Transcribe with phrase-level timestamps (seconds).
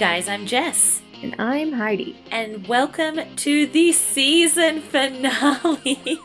[0.00, 2.16] guys, I'm Jess, And I'm Heidi.
[2.30, 6.18] and welcome to the season finale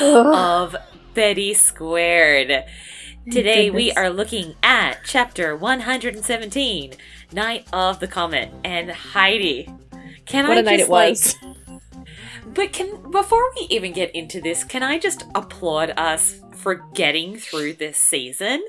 [0.00, 0.74] of
[1.12, 2.64] Betty Squared.
[3.30, 6.94] Today we are looking at chapter 117,
[7.32, 8.50] Night of the Comet.
[8.64, 9.68] And Heidi,
[10.24, 11.36] can what I a night just it was.
[11.42, 16.76] like But can before we even get into this, can I just applaud us for
[16.94, 18.62] getting through this season?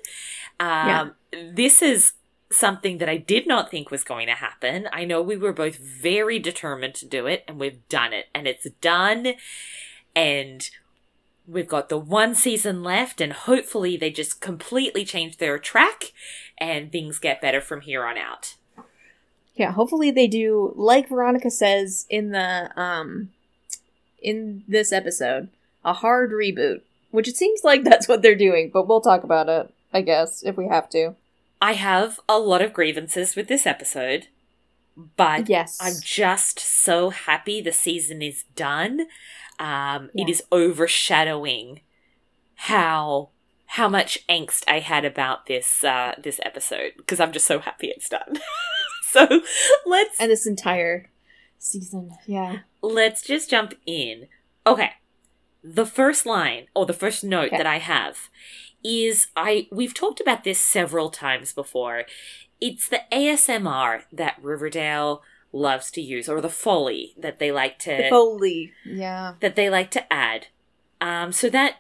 [0.59, 1.15] Um,
[1.53, 2.11] This is
[2.51, 4.87] something that I did not think was going to happen.
[4.91, 8.47] I know we were both very determined to do it, and we've done it, and
[8.47, 9.33] it's done.
[10.15, 10.69] And
[11.47, 16.11] we've got the one season left, and hopefully they just completely change their track,
[16.57, 18.55] and things get better from here on out.
[19.55, 23.29] yeah, hopefully they do like Veronica says in the um
[24.21, 25.49] in this episode,
[25.83, 26.81] a hard reboot.
[27.11, 30.43] Which it seems like that's what they're doing, but we'll talk about it, I guess,
[30.43, 31.15] if we have to.
[31.61, 34.27] I have a lot of grievances with this episode,
[34.95, 35.77] but Yes.
[35.81, 39.07] I'm just so happy the season is done.
[39.59, 40.27] Um, Yeah.
[40.27, 41.81] is overshadowing
[42.55, 43.29] how
[43.73, 47.87] how much angst I had about this uh, this episode because I'm just so happy
[47.87, 48.39] it's done.
[49.11, 49.41] so
[49.85, 51.09] let's and this entire
[51.57, 52.11] season.
[52.25, 52.59] Yeah.
[52.81, 54.27] let's just jump in.
[54.65, 54.91] Okay.
[55.63, 57.57] The first line or the first note Okay.
[57.57, 58.29] that I have
[58.83, 62.05] is I we've talked about this several times before.
[62.61, 65.21] It's the ASMR that Riverdale
[65.51, 68.73] loves to use or the foley that they like to The Foley.
[68.85, 69.33] Yeah.
[69.39, 70.47] that they like to add.
[71.01, 71.77] Um so that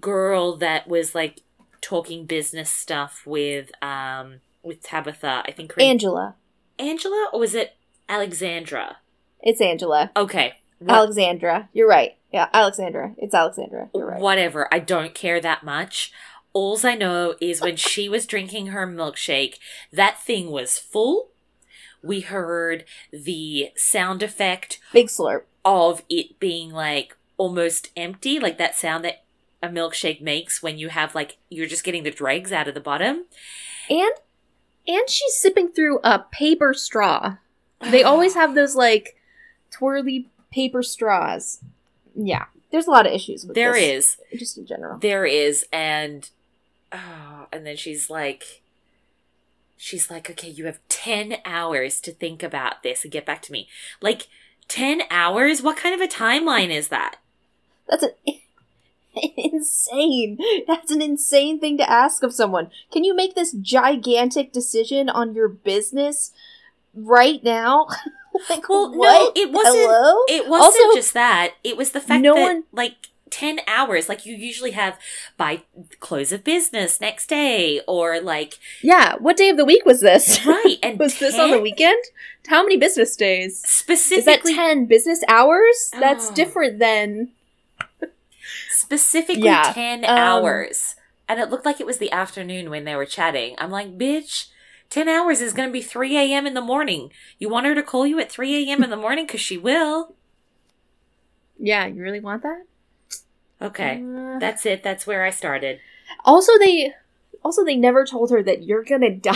[0.00, 1.40] girl that was like
[1.80, 6.34] talking business stuff with um with Tabitha, I think her Angela.
[6.78, 7.76] Angela or was it
[8.08, 8.98] Alexandra?
[9.40, 10.10] It's Angela.
[10.16, 10.54] Okay.
[10.86, 11.68] Alexandra.
[11.72, 12.16] You're right.
[12.32, 13.14] Yeah, Alexandra.
[13.18, 13.88] It's Alexandra.
[13.94, 14.20] You're right.
[14.20, 14.72] Whatever.
[14.72, 16.12] I don't care that much.
[16.52, 19.56] Alls I know is when she was drinking her milkshake,
[19.92, 21.30] that thing was full.
[22.02, 25.42] We heard the sound effect Big slurp.
[25.64, 29.24] of it being like almost empty, like that sound that
[29.62, 32.80] a milkshake makes when you have like you're just getting the dregs out of the
[32.80, 33.24] bottom.
[33.90, 34.12] And
[34.86, 37.36] and she's sipping through a paper straw.
[37.80, 39.16] They always have those like
[39.70, 41.58] twirly paper straws.
[42.14, 44.40] Yeah, there's a lot of issues with There this, is.
[44.40, 44.98] just in general.
[44.98, 46.28] There is, and
[46.90, 48.62] oh, and then she's like,
[49.76, 53.52] she's like, okay, you have ten hours to think about this and get back to
[53.52, 53.68] me.
[54.00, 54.28] Like
[54.66, 55.62] ten hours?
[55.62, 57.16] What kind of a timeline is that?
[57.86, 58.12] That's an
[59.36, 60.38] insane.
[60.66, 62.70] That's an insane thing to ask of someone.
[62.90, 66.32] Can you make this gigantic decision on your business
[66.94, 67.88] right now?
[68.50, 70.22] like Well, no, it wasn't- Hello?
[70.28, 71.54] It wasn't Also- just that.
[71.64, 72.94] It was the fact No that one- like
[73.28, 74.98] ten hours, like you usually have
[75.36, 75.62] by
[76.00, 79.16] close of business next day, or like Yeah.
[79.16, 80.44] What day of the week was this?
[80.46, 80.78] right.
[80.82, 82.02] And was this on the weekend?
[82.46, 83.54] How many business days?
[83.56, 85.90] Is that Specifically, 10 business hours?
[85.98, 86.34] That's Oh.
[86.34, 87.32] different than.
[88.70, 90.94] specifically Yeah, 10 um, hours.
[91.28, 93.56] And it looked like it was the afternoon when they were chatting.
[93.58, 94.46] I'm like, bitch,
[94.90, 96.46] 10 hours is going to be 3 a.m.
[96.46, 97.10] in the morning.
[97.38, 98.82] You want her to call you at 3 a.m.
[98.84, 99.26] in the morning?
[99.26, 100.14] Because she will.
[101.58, 102.64] Yeah, you really want that?
[103.60, 104.02] Okay.
[104.02, 104.82] Uh, That's it.
[104.82, 105.80] That's where I started.
[106.24, 106.94] also, they.
[107.44, 109.32] Also, they never told her that you're gonna die.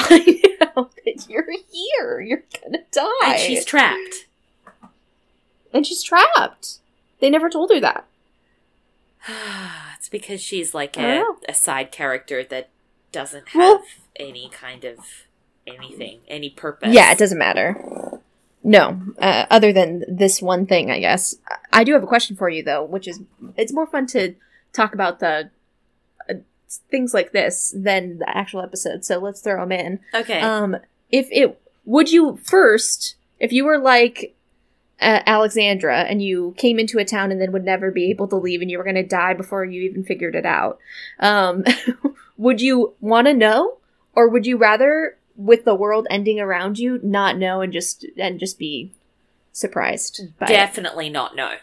[0.58, 2.20] that you're here.
[2.20, 3.08] You're gonna die.
[3.34, 4.26] And she's trapped.
[5.72, 6.78] and she's trapped.
[7.20, 8.06] They never told her that.
[9.96, 12.68] it's because she's like a, a side character that
[13.12, 13.84] doesn't have Well-
[14.16, 14.98] any kind of
[15.66, 16.92] anything, any purpose.
[16.92, 18.20] Yeah, it doesn't matter.
[18.62, 21.36] No, uh, other than this one thing, I guess.
[21.72, 23.20] I do have a question for you, though, which is
[23.56, 24.34] it's more fun to
[24.72, 25.50] talk about the
[26.28, 26.34] uh,
[26.90, 29.04] things like this than the actual episode.
[29.04, 30.00] So let's throw them in.
[30.14, 30.40] Okay.
[30.40, 30.76] Um,
[31.10, 34.34] if it would you first, if you were like
[35.00, 38.36] uh, Alexandra and you came into a town and then would never be able to
[38.36, 40.78] leave and you were going to die before you even figured it out,
[41.18, 41.64] um,
[42.36, 43.78] would you want to know,
[44.14, 48.38] or would you rather, with the world ending around you, not know and just and
[48.38, 48.92] just be
[49.52, 50.20] surprised?
[50.38, 50.48] By it?
[50.50, 51.54] Definitely not know.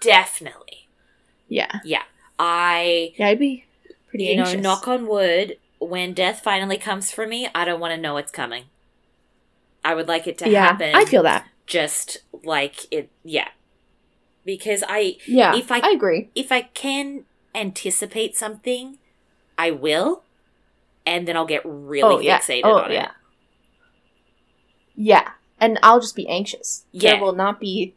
[0.00, 0.88] Definitely.
[1.48, 2.02] Yeah, Yeah.
[2.38, 3.64] I yeah, I'd be
[4.08, 4.54] pretty you anxious.
[4.54, 8.16] know, knock on wood, when death finally comes for me, I don't want to know
[8.16, 8.64] it's coming.
[9.84, 10.94] I would like it to yeah, happen.
[10.94, 11.46] I feel that.
[11.66, 13.10] just like it.
[13.24, 13.48] Yeah,
[14.44, 16.30] because I Yeah, If I- I agree.
[16.34, 18.98] if I can anticipate something,
[19.56, 20.22] I will,
[21.06, 23.10] and then I'll get really oh yeah, oh on yeah, it.
[25.00, 25.30] Yeah,
[25.60, 26.84] and I'll just be anxious.
[26.90, 27.12] Yeah.
[27.14, 27.94] There will not be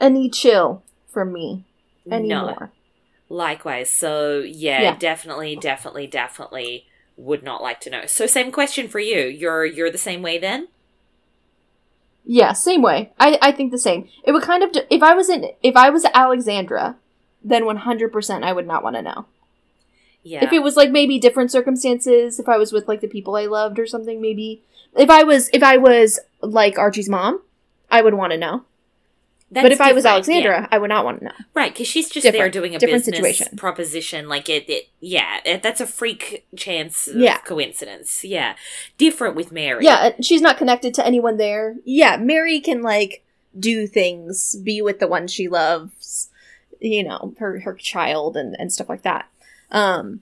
[0.00, 1.64] any chill from me
[2.06, 2.70] No, anymore.
[3.28, 3.90] likewise.
[3.90, 4.96] So yeah, Yeah.
[4.96, 6.86] definitely, definitely, definitely
[7.18, 8.06] would not like to know.
[8.06, 9.20] So same question for you.
[9.26, 10.68] You're you're the same way then?
[12.24, 13.10] Yeah, same way.
[13.18, 14.08] I, I think the same.
[14.24, 16.96] It would kind of if I was in if I was Alexandra,
[17.42, 19.26] then one hundred percent I would not want to know.
[20.22, 20.44] Yeah.
[20.44, 23.46] If it was like maybe different circumstances, if I was with like the people I
[23.46, 24.62] loved or something, maybe
[24.96, 27.42] if I was if I was like Archie's mom,
[27.90, 28.64] I would want to know.
[29.50, 30.68] That's but if I was Alexandra, yeah.
[30.70, 31.32] I would not want to know.
[31.54, 32.52] right, because she's just there Different.
[32.52, 33.56] doing a Different business situation.
[33.56, 34.28] proposition.
[34.28, 37.38] Like it, it yeah, it, that's a freak chance, Yeah.
[37.38, 38.24] coincidence.
[38.24, 38.56] Yeah,
[38.98, 39.86] different with Mary.
[39.86, 41.76] Yeah, she's not connected to anyone there.
[41.86, 43.24] Yeah, Mary can like
[43.58, 46.28] do things, be with the one she loves,
[46.78, 49.28] you know, her her child and and stuff like that.
[49.70, 50.20] Um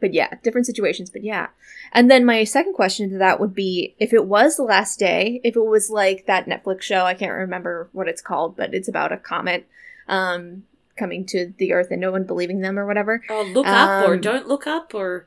[0.00, 1.48] but yeah, different situations, but yeah.
[1.92, 5.40] And then my second question to that would be if it was the last day,
[5.44, 8.88] if it was like that Netflix show, I can't remember what it's called, but it's
[8.88, 9.66] about a comet
[10.08, 10.64] um
[10.96, 13.22] coming to the earth and no one believing them or whatever.
[13.30, 15.26] Oh, look up or Um, don't look up or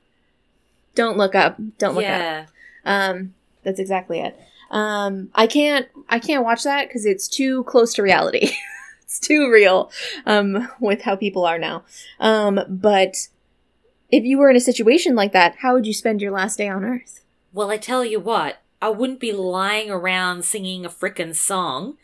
[0.95, 1.57] Don't look up.
[1.77, 2.09] Don't look up.
[2.09, 2.45] yeah.
[2.83, 3.33] Um,
[3.63, 4.37] that's exactly it.
[4.69, 8.51] Um, I can't I can't watch that because it's too close to reality.
[9.03, 9.91] it's too real
[10.25, 11.83] um, with how people are now.
[12.19, 13.27] Um, but
[14.11, 16.67] if you were in a situation like that, how would you spend your last day
[16.67, 17.23] on Earth?
[17.53, 21.97] Well, I tell you what, I wouldn't be lying around singing a frickin' song.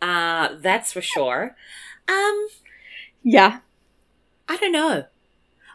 [0.00, 1.56] Uh, that's for sure.
[2.08, 2.46] Um,
[3.22, 3.60] Yeah,
[4.48, 5.06] I don't know.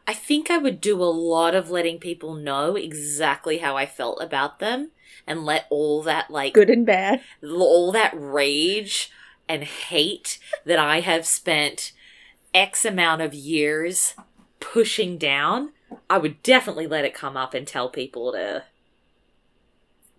[0.07, 4.21] I think I would do a lot of letting people know exactly how I felt
[4.21, 4.91] about them
[5.27, 7.21] and let all that like good and bad.
[7.43, 9.11] all that rage
[9.47, 11.91] and hate that I have spent
[12.53, 14.15] X amount of years
[14.59, 15.71] pushing down,
[16.09, 18.63] I would definitely let it come up and tell people to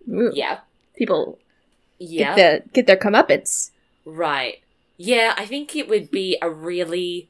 [0.09, 0.59] Ooh, yeah.
[0.95, 1.37] People
[1.99, 2.35] Yeah.
[2.35, 3.71] get the get their comeuppance.
[4.05, 4.59] Right.
[4.97, 7.29] Yeah, I think it would be a really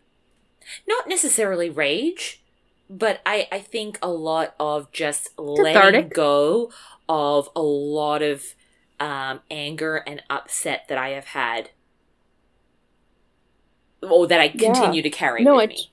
[0.87, 2.41] not necessarily rage,
[2.89, 6.13] but I I think a lot of just letting Cathartic.
[6.13, 6.71] go
[7.09, 8.55] of a lot of
[8.99, 11.71] um, anger and upset that I have had,
[14.01, 14.71] or that I Yeah.
[14.73, 15.91] continue to carry No, with I- me.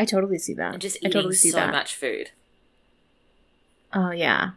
[0.00, 0.72] I totally see that.
[0.72, 1.72] And just I eating totally see so that.
[1.72, 2.30] much food.
[3.92, 4.52] Oh yeah.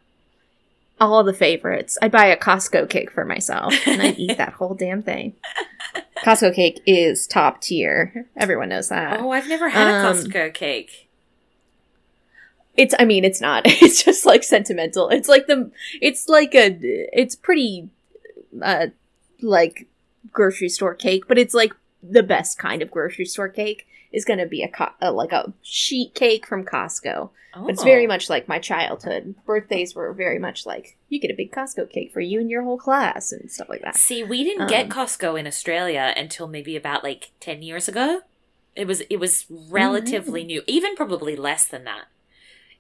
[1.01, 1.97] All the favorites.
[2.01, 5.33] I'd buy a Costco cake for myself and I'd eat that whole damn thing.
[6.23, 8.25] Costco cake is top tier.
[8.37, 9.19] Everyone knows that.
[9.19, 11.09] Oh, I've never had a Um, Costco cake.
[12.77, 13.63] It's I mean it's not.
[13.67, 15.09] It's just like sentimental.
[15.09, 17.89] It's like the it's like a it's pretty
[18.61, 18.87] uh
[19.41, 19.87] like
[20.31, 24.39] grocery store cake, but it's like the best kind of grocery store cake is going
[24.39, 27.31] to be a, co- a like a sheet cake from Costco.
[27.55, 27.67] Oh.
[27.67, 29.35] It's very much like my childhood.
[29.45, 32.63] Birthdays were very much like you get a big Costco cake for you and your
[32.63, 33.95] whole class and stuff like that.
[33.95, 38.21] See, we didn't get Um, Costco in Australia until maybe about like 10 years ago.
[38.75, 42.05] It was it was relatively new, even probably less than that.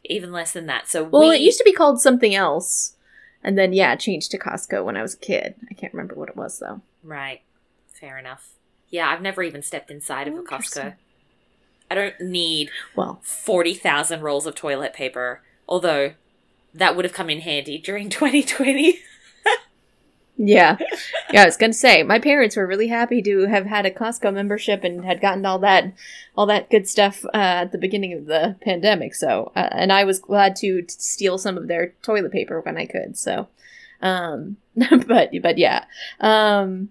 [0.05, 0.87] Even less than that.
[0.87, 2.95] So Well, we it used to be called something else.
[3.43, 5.53] And then yeah, it changed to Costco when I was a kid.
[5.69, 6.81] I can't remember what it was though.
[7.03, 7.41] Right.
[7.91, 8.49] Fair enough.
[8.89, 10.95] Yeah, I've never even stepped inside of a Costco.
[11.93, 16.13] I don't need Well, 40,000 rolls of toilet paper, although
[16.73, 18.99] that would have come in handy during 2020.
[20.37, 20.77] yeah.
[21.31, 23.91] Yeah, I was going to say my parents were really happy to have had a
[23.91, 25.93] Costco membership and had gotten all that
[26.35, 29.13] all that good stuff uh, at the beginning of the pandemic.
[29.13, 32.77] So, uh, and I was glad to t- steal some of their toilet paper when
[32.77, 33.17] I could.
[33.17, 33.47] So,
[34.01, 34.57] um
[35.07, 35.85] but but yeah.
[36.19, 36.89] Um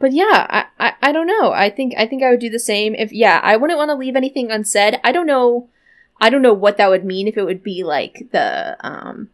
[0.00, 1.52] but yeah, I, I I don't know.
[1.52, 3.94] I think I think I would do the same if yeah, I wouldn't want to
[3.94, 5.00] leave anything unsaid.
[5.04, 5.68] I don't know
[6.20, 9.30] I don't know what that would mean if it would be like the um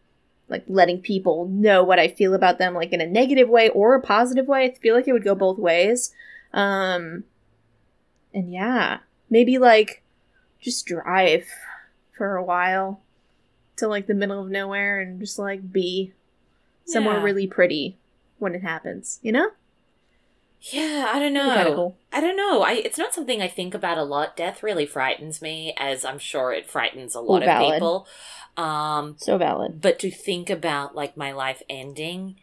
[0.49, 3.95] like letting people know what I feel about them like in a negative way or
[3.95, 4.65] a positive way.
[4.65, 6.13] I feel like it would go both ways.
[6.53, 7.25] Um
[8.33, 10.03] and yeah, maybe like
[10.61, 11.47] just drive
[12.11, 13.01] for a while
[13.77, 16.13] to like the middle of nowhere and just like be
[16.85, 17.23] somewhere Yeah.
[17.23, 17.97] really pretty
[18.39, 19.51] when it happens, you know?
[20.61, 21.73] Yeah, I don't know.
[21.75, 21.97] cool.
[22.11, 22.61] I don't know.
[22.63, 24.35] I it's not something I think about a lot.
[24.35, 28.07] Death really frightens me, as I'm sure it frightens a lot of people.
[28.57, 29.81] Um, So valid.
[29.81, 32.37] but to think about like my life ending,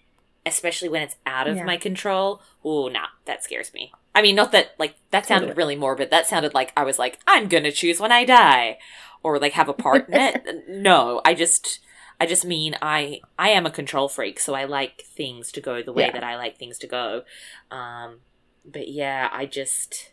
[0.47, 1.65] especially when it's out of Yeah.
[1.65, 3.93] my control, oh nah, that scares me.
[4.15, 5.57] I mean, not that like that sounded Totally.
[5.59, 6.11] really morbid.
[6.11, 8.79] That sounded like I was like I'm gonna choose when I die,
[9.25, 10.65] or like have a part in it.
[10.69, 11.81] no, I just.
[12.21, 15.83] I just mean I I am a control freak, so I like things to go
[15.83, 16.13] the way Yeah.
[16.13, 17.23] that I like things to go.
[17.71, 18.21] Um,
[18.65, 20.13] but yeah, I just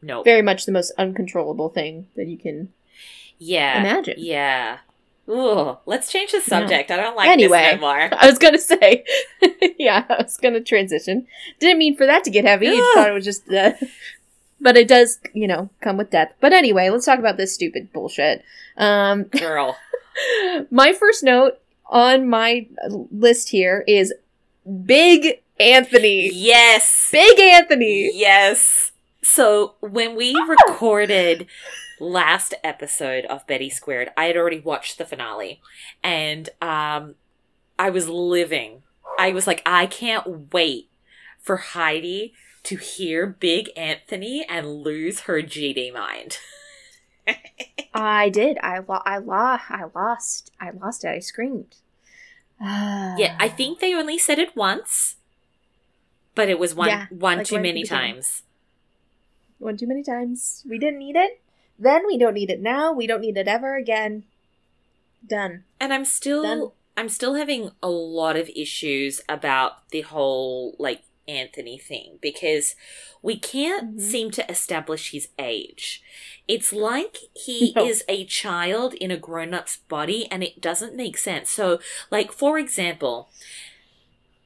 [0.00, 0.22] no.
[0.22, 2.72] Very much the most uncontrollable thing that you can
[3.38, 4.14] yeah, imagine.
[4.18, 4.78] yeah.
[5.28, 6.90] Ooh, let's change the subject.
[6.90, 7.58] I don't like Anyway.
[7.58, 8.08] this anymore.
[8.18, 9.04] I was gonna say,
[9.78, 11.26] yeah, I was gonna transition.
[11.60, 12.68] Didn't mean for that to get heavy.
[12.68, 13.72] I thought it was just, uh,
[14.60, 16.32] but it does, you know, come with death.
[16.40, 18.42] But anyway, let's talk about this stupid bullshit.
[18.76, 19.76] Um, Girl.
[20.70, 24.12] My first note on my list here is
[24.84, 26.30] Big Anthony.
[26.32, 27.10] Yes.
[27.12, 28.10] Big Anthony.
[28.14, 28.92] Yes.
[29.22, 31.46] So when we recorded
[32.00, 35.60] last episode of Betty Squared, I had already watched the finale
[36.02, 37.14] and um
[37.78, 38.82] I was living.
[39.18, 40.88] I was like, I can't wait
[41.40, 46.38] for Heidi to hear Big Anthony and lose her GD mind.
[47.94, 48.58] I did.
[48.62, 50.50] I lo- I lo- I lost.
[50.60, 51.08] I lost it.
[51.08, 51.76] I screamed.
[52.60, 55.16] yeah, I think they only said it once,
[56.34, 58.42] but it was one Yeah, one like too right at the many times.
[59.58, 60.62] one too many times.
[60.68, 61.40] We didn't need it.
[61.78, 62.92] Then we don't need it now.
[62.92, 64.24] We don't need it ever again.
[65.26, 65.64] Done.
[65.80, 66.70] And I'm still Done.
[66.96, 72.74] I'm still having a lot of issues about the whole like Anthony thing because
[73.22, 74.00] we can't Mhm.
[74.00, 76.02] seem to establish his age.
[76.48, 77.86] It's like he No.
[77.86, 81.50] is a child in a grown-up's body and it doesn't make sense.
[81.50, 81.78] So
[82.10, 83.30] like for example,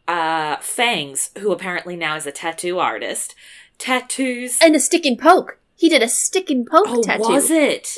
[0.09, 3.35] uh Fangs, who apparently now is a tattoo artist,
[3.78, 5.59] tattoos And a stick and poke.
[5.76, 7.23] He did a stick and poke Oh, tattoo.
[7.28, 7.88] was it?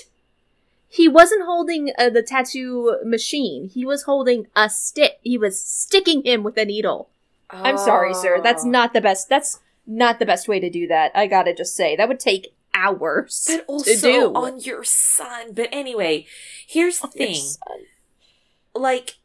[0.89, 3.69] He wasn't holding uh, the tattoo machine.
[3.69, 5.19] He was holding a stick.
[5.23, 7.11] He was sticking him with a needle.
[7.51, 8.41] I'm sorry, sir.
[8.43, 8.69] That's Oh.
[8.69, 9.29] not the best.
[9.29, 11.13] That's not the best way to do that.
[11.15, 15.53] I gotta just say that would take hours but also on your son.
[15.53, 16.27] But anyway,
[16.67, 17.45] here's the Your thing.
[18.75, 19.17] like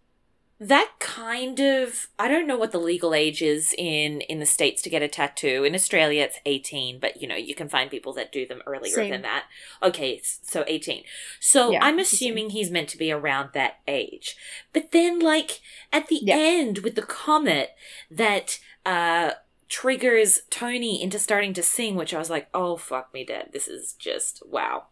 [0.67, 4.81] that kind of I don't know what the legal age is in in the states
[4.83, 5.63] to get a tattoo.
[5.63, 8.93] In Australia it's 18, but you know, you can find people that do them earlier
[8.93, 9.09] Same.
[9.11, 9.45] than that.
[9.81, 11.03] Okay, so 18.
[11.39, 12.27] So Yeah, I'm it's the same.
[12.33, 14.35] assuming he's meant to be around that age.
[14.73, 15.59] But then like
[15.91, 16.35] at the Yeah.
[16.37, 17.71] end with the comet
[18.09, 19.31] that uh
[19.69, 23.49] triggers Toni into starting to sing, which I was like, "Oh fuck me dead.
[23.53, 24.85] This is just wow."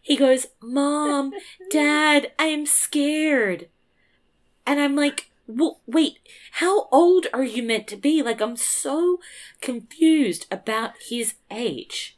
[0.00, 1.32] He goes, "Mom,
[1.70, 3.68] Dad, I am scared."
[4.66, 6.18] And I'm like, well, wait,
[6.52, 8.22] how old are you meant to be?
[8.22, 9.20] Like, I'm so
[9.60, 12.16] confused about his age.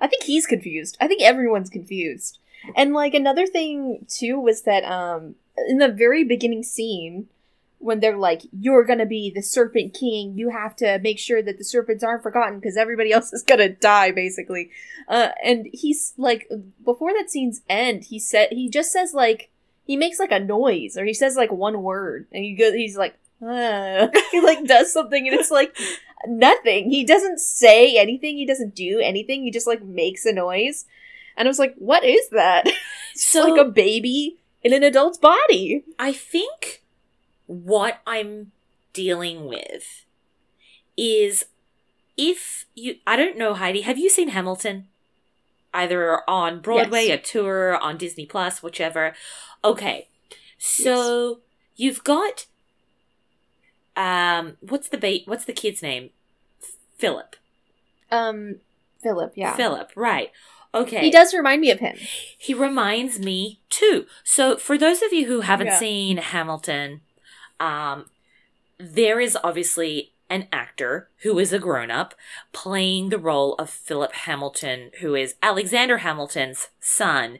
[0.00, 0.96] I think he's confused.
[1.00, 2.38] I think everyone's confused.
[2.76, 5.36] And like another thing too was that um
[5.68, 7.28] in the very beginning scene
[7.78, 11.40] when they're like you're going to be the serpent king, you have to make sure
[11.42, 14.70] that the serpents aren't forgotten because everybody else is going to die basically.
[15.08, 16.50] Uh and he's like
[16.84, 19.50] before that scene's end, he said he just says like
[19.88, 22.96] he makes like a noise or he says like one word and he goes he's
[22.96, 25.76] like uh, he like does something and it's like
[26.26, 26.90] nothing.
[26.90, 28.36] He doesn't say anything.
[28.36, 29.42] He doesn't do anything.
[29.42, 30.86] He just like makes a noise.
[31.36, 32.66] And I was like, what is that?
[33.14, 35.84] It's So- like a baby in an adult's body.
[35.98, 36.82] I think
[37.46, 38.52] what I'm
[38.92, 40.04] dealing with
[40.96, 41.46] is
[42.16, 44.88] if you, I don't know, Heidi, have you seen Hamilton?
[45.74, 47.18] Either on Broadway, Yes.
[47.20, 49.14] a tour, on Disney Plus, whichever.
[49.64, 50.08] Okay.
[50.56, 51.40] So
[51.76, 52.46] you've got,
[53.96, 55.22] um, what's the bait?
[55.26, 56.10] What's the kid's name?
[56.96, 57.36] Philip.
[58.10, 58.56] Um,
[59.02, 59.54] Philip, yeah.
[59.56, 60.30] Philip, right.
[60.74, 61.00] Okay.
[61.00, 61.96] He does remind me of him.
[62.36, 64.06] He reminds me too.
[64.24, 65.78] So for those of you who haven't Yeah.
[65.78, 67.00] seen Hamilton,
[67.60, 68.10] um,
[68.78, 72.14] there is obviously an actor who is a grown up
[72.52, 77.38] playing the role of Philip Hamilton, who is Alexander Hamilton's son,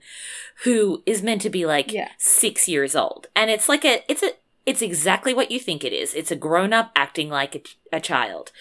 [0.65, 2.11] who is meant to be like Yeah.
[2.19, 3.27] six years old.
[3.37, 4.31] And it's like a, it's a,
[4.67, 6.15] it's exactly what you think it is.
[6.15, 8.53] It's a grown up acting like a, a child.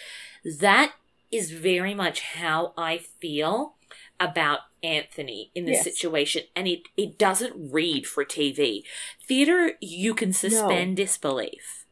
[0.60, 0.94] That
[1.32, 3.76] is very much how I feel
[4.20, 5.84] about Anthony in this Yes.
[5.84, 8.84] situation, and it it doesn't read for TV.
[9.28, 11.86] Theater, you can suspend disbelief.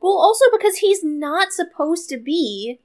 [0.00, 2.78] Well, also because he's not supposed to be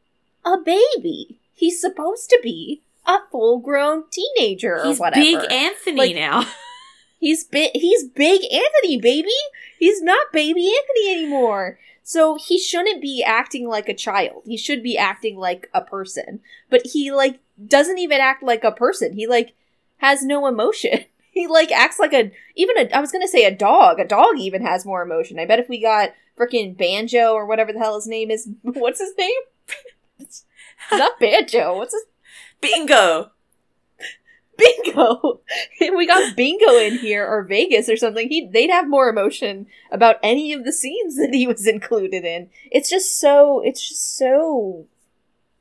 [0.45, 1.39] a baby.
[1.53, 5.21] He's supposed to be a full grown teenager or He's whatever.
[5.21, 6.45] Big Anthony Like- now.
[7.19, 7.69] He's big.
[7.75, 9.29] He's big Anthony, baby.
[9.77, 11.77] He's not baby Anthony anymore.
[12.01, 14.41] So he shouldn't be acting like a child.
[14.47, 16.39] He should be acting like a person.
[16.71, 19.13] But he like doesn't even act like a person.
[19.13, 19.53] He like
[19.97, 21.05] has no emotion.
[21.33, 23.99] He like acts like a even a I was gonna say a dog.
[24.01, 25.39] A dog even has more emotion.
[25.39, 28.99] I bet if we got freaking Banjo or whatever the hell his name is, what's
[28.99, 30.27] his name?
[30.91, 31.77] not Banjo.
[31.77, 32.03] What's his
[32.61, 33.31] Bingo.
[34.57, 35.41] Bingo.
[35.79, 39.65] if we got Bingo in here or Vegas or something, he they'd have more emotion
[39.91, 42.49] about any of the scenes that he was included in.
[42.71, 44.85] It's just so it's just so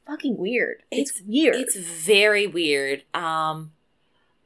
[0.07, 0.83] fucking weird.
[0.91, 1.57] It's, weird.
[1.57, 3.05] It's very weird.
[3.15, 3.73] Um,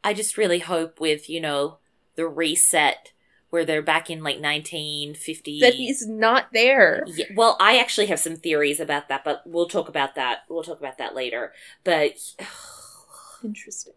[0.05, 1.79] I just really hope with you know
[2.15, 3.13] the reset
[3.55, 7.05] where they're back in like 1950 that he's not there.
[7.07, 10.41] Yeah, well, I actually have some theories about that, but we'll talk about that.
[10.49, 11.53] We'll talk about that later.
[11.85, 12.35] But
[13.45, 13.93] Interesting.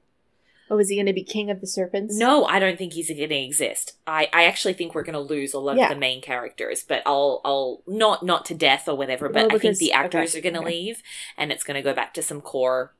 [0.69, 2.15] Oh, is he going to be king of the serpents?
[2.19, 3.93] No, I don't think he's going to exist.
[4.05, 5.85] I, I actually think we're going to lose a lot Yeah.
[5.85, 9.27] of the main characters, but I'll I'll not not to death or whatever.
[9.27, 10.69] But Well, I think the actors okay, are going to okay.
[10.69, 11.01] leave,
[11.35, 12.93] and it's going to go back to some core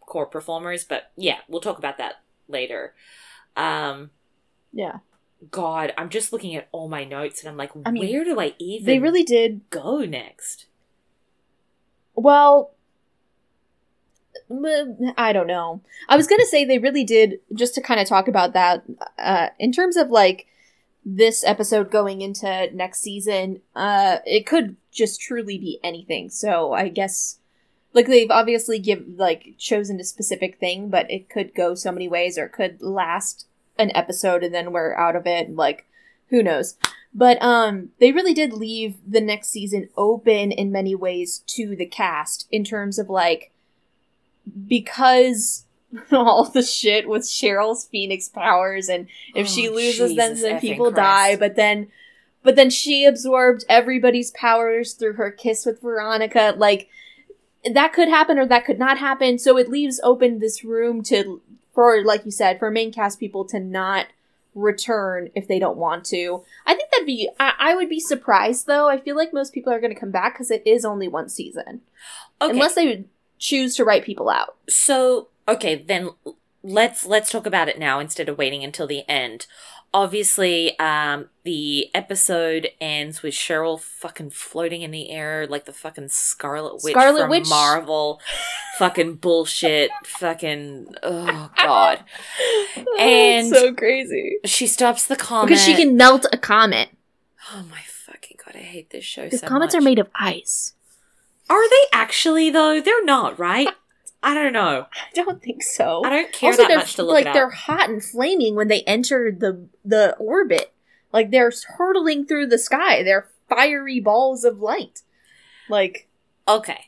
[0.00, 0.84] core performers.
[0.84, 2.94] But yeah, we'll talk about that later.
[3.56, 4.10] Um,
[4.72, 4.98] Yeah.
[5.50, 8.38] God, I'm just looking at all my notes, and I'm like, I mean, where do
[8.38, 9.68] I even They really did.
[9.70, 10.66] go next?
[12.14, 12.72] Well,
[15.16, 15.80] I don't know.
[16.08, 18.84] I was going to say they really did, just to kind of talk about that,
[19.18, 20.46] uh, in terms of like
[21.04, 26.30] this episode going into next season, uh, it could just truly be anything.
[26.30, 27.38] So I guess.
[27.94, 32.08] Like they've obviously give like chosen a specific thing, but it could go so many
[32.08, 33.46] ways, or it could last
[33.78, 35.54] an episode and then we're out of it.
[35.54, 35.86] Like,
[36.28, 36.76] who knows?
[37.14, 41.84] But um, they really did leave the next season open in many ways to the
[41.86, 43.52] cast in terms of like
[44.66, 45.64] because
[46.12, 50.56] all the shit with Cheryl's Phoenix powers, and if she Oh, loses, then Jesus then
[50.56, 50.96] effing people Christ.
[50.96, 51.36] die.
[51.36, 51.88] But then,
[52.42, 56.54] but then she absorbed everybody's powers through her kiss with Veronica.
[56.56, 56.88] Like
[57.70, 59.38] that could happen or that could not happen.
[59.38, 61.40] So it leaves open this room to
[61.74, 64.06] for like you said for main cast people to not
[64.54, 66.42] return if they don't want to.
[66.66, 67.28] I think that'd be.
[67.40, 68.88] I, I would be surprised though.
[68.88, 71.28] I feel like most people are going to come back because it is only one
[71.28, 71.80] season,
[72.40, 73.04] Okay, unless they
[73.38, 74.56] choose to write people out.
[74.68, 76.10] so okay then
[76.62, 79.46] let's let's talk about it now instead of waiting until the end
[79.94, 86.08] obviously um the episode ends with cheryl fucking floating in the air like the fucking
[86.08, 87.48] scarlet witch Scarlet from Witch.
[87.48, 88.20] marvel
[88.78, 92.04] fucking bullshit fucking oh god
[92.98, 96.88] And- so crazy she stops the comet because she can melt a comet.
[97.52, 99.82] oh my fucking god i hate this show Because so comets much.
[99.82, 100.72] are made of ice.
[101.50, 103.68] are they actually though they're not right
[104.22, 106.02] i don't know I don't think so.
[106.04, 108.82] i don't care also, that much to look like they're hot and flaming when they
[108.82, 110.72] enter the the orbit.
[111.12, 113.02] Like they're hurtling through the sky.
[113.02, 115.02] They're fiery balls of light.
[115.68, 116.08] Like
[116.48, 116.86] Okay.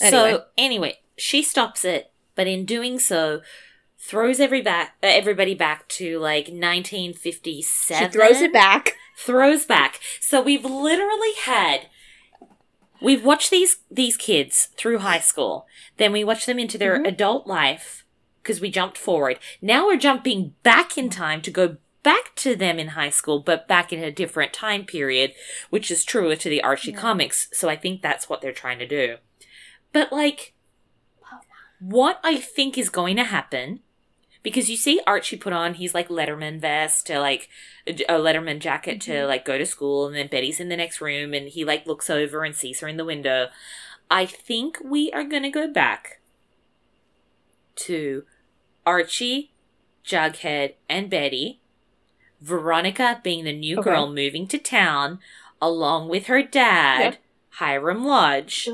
[0.00, 0.10] Anyway.
[0.10, 3.42] So anyway, she stops it, but in doing so,
[3.98, 8.04] throws every back uh, everybody back to like 1957.
[8.04, 8.94] she throws it back.
[9.18, 10.00] Throws back.
[10.20, 11.88] So we've literally had
[13.00, 15.66] we've watched these these kids through high school.
[15.96, 17.08] Then we watched them into their Mhm.
[17.08, 18.04] adult life
[18.42, 19.38] because we jumped forward.
[19.60, 23.68] Now we're jumping back in time to go back to them in high school, but
[23.68, 25.34] back in a different time period,
[25.68, 26.98] which is truer to the Archie Yeah.
[26.98, 27.48] comics.
[27.52, 29.18] So I think that's what they're trying to do.
[29.92, 30.54] But like,
[31.80, 33.80] what I think is going to happen,
[34.42, 37.48] because you see Archie put on his like Letterman vest to like
[37.86, 39.28] a Letterman jacket to Mhm.
[39.28, 42.08] like go to school, and then Betty's in the next room, and he like looks
[42.10, 43.48] over and sees her in the window.
[44.10, 46.20] I think we are going to go back
[47.76, 48.24] to
[48.86, 49.52] Archie,
[50.04, 51.60] Jughead, and Betty.
[52.40, 53.90] Veronica being the new Okay.
[53.90, 55.18] girl moving to town,
[55.60, 57.16] along with her dad, Yep.
[57.50, 58.68] Hiram Lodge.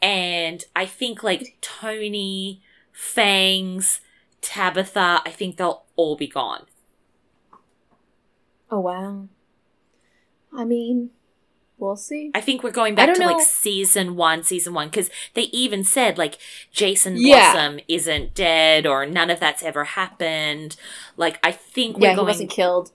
[0.00, 4.00] And I think like Toni, Fangs,
[4.40, 6.66] Tabitha, I think they'll all be gone.
[8.70, 9.28] Oh wow.
[10.54, 11.10] I mean,
[11.78, 12.30] we'll see.
[12.34, 13.26] I think we're going back to know.
[13.26, 16.38] like season one, season one, because they even said like
[16.70, 17.52] Jason Yeah.
[17.52, 20.76] Blossom isn't dead or none of that's ever happened.
[21.16, 22.90] Like I think we're yeah, he going wasn't killed.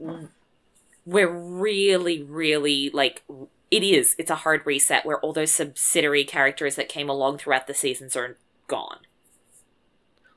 [1.06, 3.23] we're really, really like
[3.71, 4.15] it is.
[4.19, 8.15] It's a hard reset where all those subsidiary characters that came along throughout the seasons
[8.15, 8.99] are gone.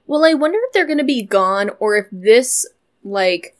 [0.06, 2.66] Well, I wonder if they're going to be gone or if this
[3.02, 3.56] like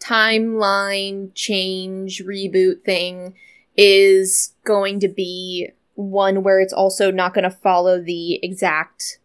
[0.00, 3.34] timeline change reboot thing
[3.76, 9.18] is going to be one where it's also not going to follow the exact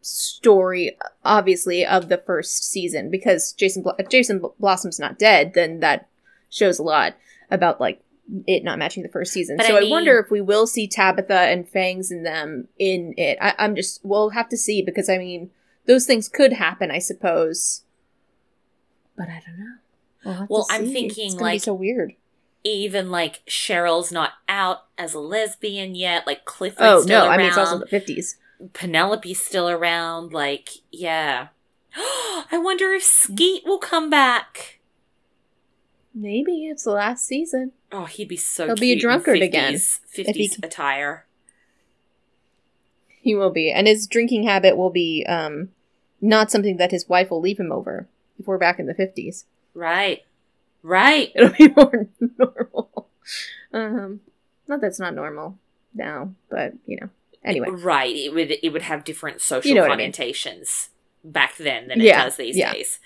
[0.00, 5.54] story obviously of the first season because Jason Bl- if Jason Bl- Blossom's not dead
[5.54, 6.08] then that
[6.50, 7.14] shows a lot
[7.50, 8.02] about like
[8.46, 9.56] it not matching the first season.
[9.56, 13.14] But so I I, wonder if we will see Tabitha and Fangs in them in
[13.16, 13.38] it.
[13.40, 15.50] I, I'm just we'll have to see because I mean
[15.86, 17.82] those things could happen, I suppose.
[19.16, 19.74] But I don't know.
[20.24, 22.14] We'll, Well, I'm thinking, it's gonna be like- so weird.
[22.66, 26.26] Even like Cheryl's not out as a lesbian yet.
[26.26, 27.32] Like Clifford's Oh still no, around.
[27.34, 28.38] I mean it's also the fifties.
[28.72, 30.32] Penelope's still around.
[30.32, 31.48] Like, yeah.
[31.96, 33.34] I wonder if mm.
[33.34, 34.73] Skeet will come back.
[36.14, 37.72] Maybe it's the last season.
[37.90, 41.26] Oh, he'd be so He'll cute be a in drunkard 50s, again, 50s attire.
[43.20, 45.70] He will be, and his drinking habit will be um
[46.20, 48.08] not something that his wife will leave him over.
[48.38, 50.22] If we're back in the fifties, Right.
[50.82, 51.32] Right.
[51.34, 53.08] it'll be more normal.
[53.72, 54.20] Um,
[54.68, 55.58] not that's not normal
[55.94, 57.08] now, but you know.
[57.42, 58.14] Anyway, Right.
[58.14, 60.12] It would it would have different social You know what I mean.
[61.24, 62.72] back then than it Yeah, does these yeah.
[62.72, 62.98] days.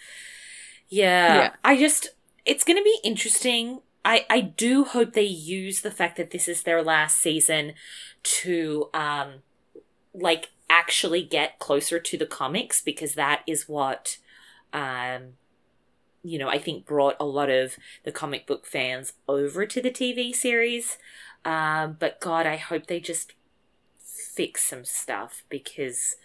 [0.89, 1.51] Yeah, Yeah.
[1.65, 2.11] I just
[2.49, 3.81] it's going to be interesting.
[4.05, 7.75] I I do hope they use the fact that this is their last season
[8.23, 9.43] to um
[10.15, 14.19] like actually get closer to the comics because that is what
[14.73, 15.35] um
[16.25, 19.91] you know, I think brought a lot of the comic book fans over to the
[19.91, 20.99] TV series.
[21.45, 23.35] Um, but God, I hope they just
[23.99, 26.17] fix some stuff because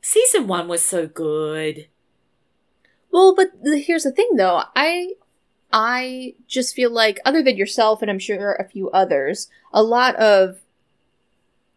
[0.00, 1.86] season one was so good.
[3.16, 4.64] Well, but here's the thing, though.
[4.76, 5.14] I
[5.72, 10.16] I just feel like, other than yourself, and I'm sure a few others, a lot
[10.16, 10.60] of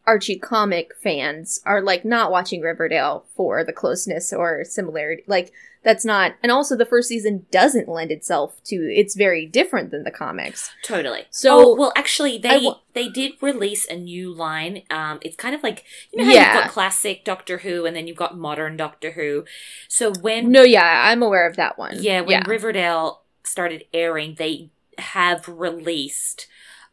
[0.09, 5.23] Archie comic fans are like not watching Riverdale for the closeness or similarity.
[5.27, 5.51] Like
[5.83, 8.75] that's not, and also the first season doesn't lend itself to.
[8.75, 10.71] It's very different than the comics.
[10.83, 11.25] Totally.
[11.29, 14.81] So- oh, well, actually, they wa- they did release a new line.
[14.89, 16.53] Um, it's kind of like you know how Yeah.
[16.55, 19.45] you've got classic Doctor Who and then you've got modern Doctor Who.
[19.87, 21.97] So when No, yeah, I'm aware of that one.
[22.01, 26.47] Yeah, when Riverdale started airing, they have released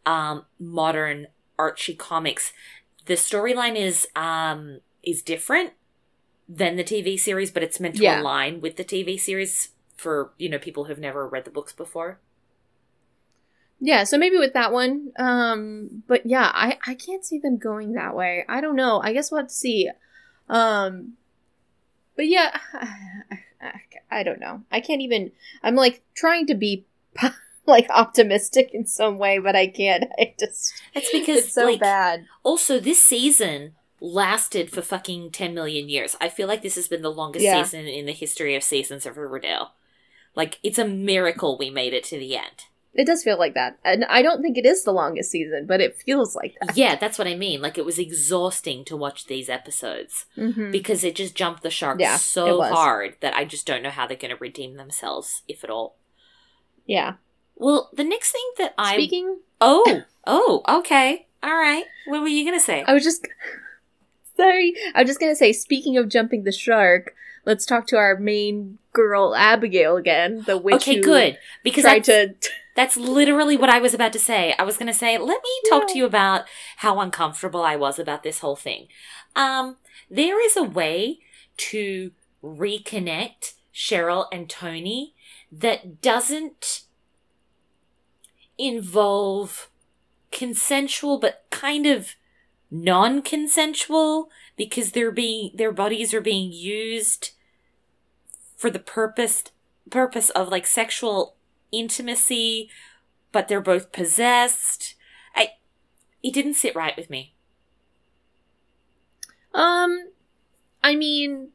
[0.05, 2.53] um, modern Archie comics.
[3.07, 5.73] The storyline is um, is different
[6.49, 8.21] than the TV series, but it's meant to Yeah.
[8.21, 12.21] align with the TV series for you know people who've never read the books before.
[13.81, 15.13] Yeah, so maybe with that one.
[15.19, 18.45] Um but yeah, I I can't see them going that way.
[18.49, 19.01] I don't know.
[19.01, 19.91] I guess we'll have to see.
[20.49, 21.15] Um
[22.17, 22.59] but yeah,
[24.11, 24.63] I don't know.
[24.71, 26.87] I can't even I'm like trying to be
[27.69, 30.05] like optimistic in some way, but I can't.
[30.19, 32.27] I just It's because it's so like, bad.
[32.43, 36.17] Also, this season lasted for fucking 10 million years.
[36.21, 37.63] I feel like this has been the longest Yeah.
[37.63, 39.73] season in the history of seasons of Riverdale.
[40.35, 42.65] Like, it's a miracle we made it to the end.
[42.93, 43.79] It does feel like that.
[43.85, 46.77] And I don't think it is the longest season, but it feels like that.
[46.77, 47.61] Yeah, that's what I mean.
[47.63, 50.73] Like, it was exhausting to watch these episodes Mhm.
[50.73, 54.07] because it just jumped the shark Yeah, so hard that I just don't know how
[54.07, 55.97] they're going to redeem themselves, if at all.
[56.87, 57.15] Yeah.
[57.57, 58.95] Well, the next thing that I.
[58.95, 61.27] Speaking Oh, oh, okay.
[61.43, 61.85] All right.
[62.07, 62.85] What were you going to say?
[62.87, 63.27] I was just
[64.37, 64.75] sorry.
[64.95, 67.15] I was just gonna say, speaking of jumping the shark,
[67.45, 71.39] let's talk to our main girl Abigail again, the witch okay, good.
[71.63, 72.51] Because tried that's- to.
[72.75, 74.55] That's literally what I was about to say.
[74.59, 76.45] I was going to say, let me talk to you about
[76.77, 78.89] how uncomfortable I was about this whole thing.
[79.35, 79.79] Um,
[80.11, 81.21] there is a way
[81.57, 82.11] to
[82.45, 85.15] reconnect Cheryl and Toni
[85.51, 86.83] that doesn't
[88.59, 89.71] involve
[90.33, 92.15] consensual but kind of
[92.71, 97.31] non-consensual because they're being their bodies are being used
[98.57, 99.45] for the purpose
[99.91, 101.37] purpose of like sexual
[101.71, 102.69] intimacy
[103.33, 104.95] but they're both possessed
[105.35, 105.51] i
[106.23, 107.35] it didn't sit right with me
[109.57, 110.11] Um,
[110.85, 111.49] I mean,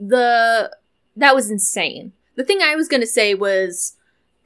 [0.00, 0.74] the
[1.14, 2.12] that was insane.
[2.36, 3.96] The thing I was gonna say was,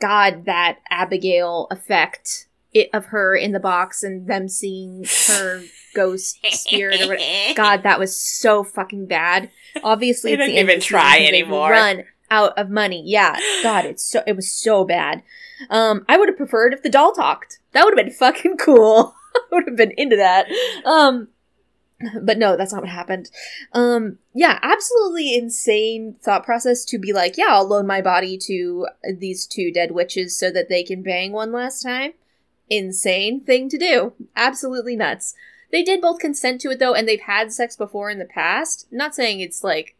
[0.00, 5.62] God, that Abigail effect it, of her in the box and them seeing her
[5.94, 7.54] ghost spirit or whatever.
[7.54, 9.50] God, that was so fucking bad.
[9.82, 11.70] Obviously, They didn't even try anymore.
[11.70, 13.02] Run out of money.
[13.06, 15.22] Yeah, God, it's so it was so bad.
[15.70, 17.60] Um, I would have preferred if the doll talked.
[17.72, 19.14] That would have been fucking cool.
[19.34, 20.46] I would have been into that.
[20.84, 21.28] Um,
[22.22, 23.30] but no, that's not what happened.
[23.72, 28.86] Um, yeah, absolutely insane thought process to be like, yeah, I'll loan my body to
[29.18, 32.12] these two dead witches so that they can bang one last time.
[32.68, 34.12] Insane thing to do.
[34.34, 35.34] Absolutely nuts.
[35.72, 38.86] They did both consent to it though, and they've had sex before in the past.
[38.90, 39.96] Not saying it's like,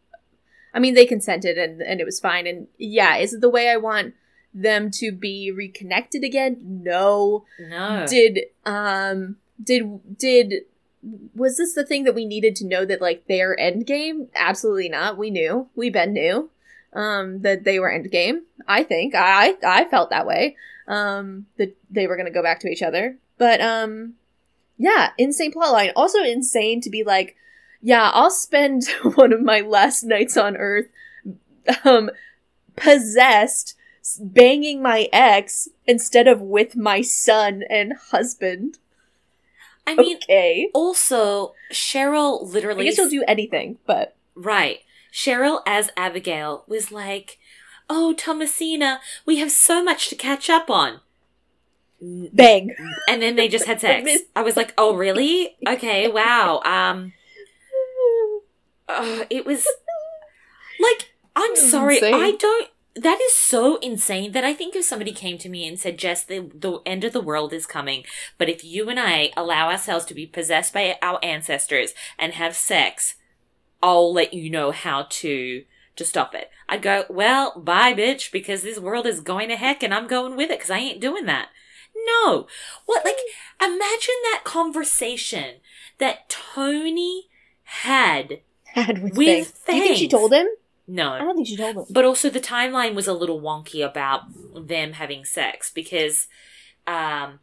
[0.75, 2.47] I mean, they consented and and it was fine.
[2.47, 4.15] And yeah, is it the way I want
[4.53, 6.59] them to be reconnected again?
[6.61, 10.65] No no did um did did
[11.35, 14.29] was this the thing that we needed to know that like their end game?
[14.35, 15.19] Absolutely not.
[15.19, 15.69] We knew.
[15.75, 16.51] We been knew
[16.93, 19.15] um that they were end game i think.
[19.15, 20.57] I i felt that way
[20.89, 23.19] um that they were gonna go back to each other.
[23.39, 24.15] But um
[24.79, 25.93] yeah insane plotline.
[25.95, 27.37] Also insane to be like
[27.83, 30.87] yeah i'll spend one of my last nights on earth
[31.85, 32.11] um
[32.77, 33.75] possessed
[34.21, 38.79] banging my ex instead of with my son and husband
[39.87, 42.87] i mean okay also cheryl literally.
[42.87, 44.81] i guess you'll do anything but Right.
[45.13, 47.39] Cheryl as Abigail was like,
[47.89, 51.01] Oh, Thomasina, we have so much to catch up on.
[52.01, 52.75] bang
[53.09, 54.11] And then they just had sex.
[54.37, 55.57] I was like, Oh, really?
[55.67, 56.61] Okay, wow.
[56.65, 57.15] Um,
[58.89, 59.67] uh, it was
[60.79, 61.97] like, I'm sorry.
[61.97, 62.15] insane.
[62.15, 62.69] I don't.
[62.97, 66.25] That is so insane that I think if somebody came to me and said, Jess,
[66.25, 68.05] the, the end of the world is coming,
[68.39, 72.57] but if you and I allow ourselves to be possessed by our ancestors and have
[72.57, 73.17] sex,
[73.83, 75.65] I'll let you know how to
[75.97, 76.51] to stop it.
[76.69, 80.37] I'd go, well, bye, bitch, because this world is going to heck and I'm going
[80.37, 81.49] with it because I ain't doing that.
[82.07, 82.47] No.
[82.85, 83.17] What, like,
[83.61, 85.57] imagine that conversation
[85.99, 87.29] that Toni
[87.63, 89.65] had Had with, With.
[89.67, 90.47] Do you think she told him?
[91.13, 91.85] I don't think she told him.
[91.91, 94.23] But also the timeline was a little wonky about
[94.55, 96.29] them having sex because
[96.87, 97.41] um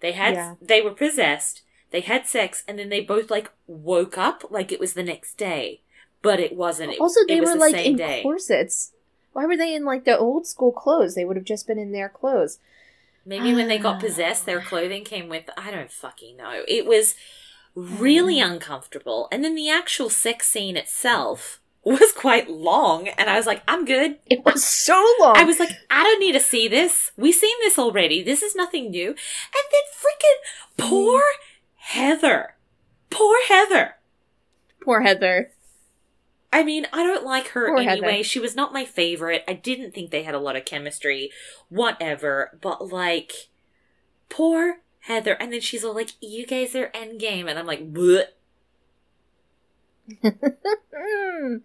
[0.00, 0.54] they had Yeah.
[0.60, 4.80] they were possessed, they had sex and then they both like woke up like it
[4.80, 5.82] was the next day.
[6.22, 6.92] But it wasn't.
[6.92, 8.22] It, also, they were the like in day.
[8.22, 8.92] corsets.
[9.32, 11.14] Why were they in like the old school clothes?
[11.14, 12.58] They would have just been in their clothes.
[13.24, 15.48] Maybe when they got possessed, their clothing came with.
[15.56, 16.62] I don't fucking know.
[16.68, 17.14] It was
[17.74, 19.28] really uncomfortable.
[19.32, 23.08] And then the actual sex scene itself was quite long.
[23.08, 24.18] And I was like, I'm good.
[24.26, 25.36] It was so long.
[25.36, 27.10] I was like, I don't need to see this.
[27.16, 28.22] We've seen this already.
[28.22, 29.08] This is nothing new.
[29.08, 31.22] And then freaking poor
[31.76, 32.54] Heather.
[33.10, 33.96] Poor Heather.
[34.80, 35.50] poor Heather.
[36.52, 38.12] I mean, I don't like her Poor anyway.
[38.12, 38.24] Heather.
[38.24, 39.42] She was not my favorite.
[39.48, 41.30] I didn't think they had a lot of chemistry,
[41.68, 42.58] whatever.
[42.60, 43.32] But like,
[44.28, 45.32] poor Heather.
[45.40, 48.36] And then she's all like, "You guys are endgame," and I'm like, "What?"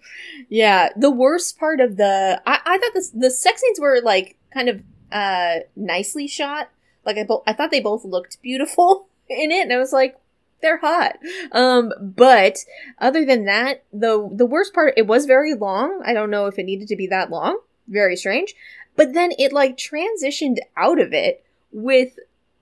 [0.49, 4.37] Yeah, the worst part of the I, I thought this the sex scenes were like
[4.53, 6.69] kind of uh nicely shot.
[7.05, 10.17] Like I bo- I thought they both looked beautiful in it, and I was like,
[10.61, 11.17] they're hot.
[11.51, 12.59] Um, but
[12.99, 16.01] other than that, the the worst part it was very long.
[16.05, 17.59] I don't know if it needed to be that long.
[17.87, 18.55] Very strange.
[18.95, 22.17] But then it like transitioned out of it with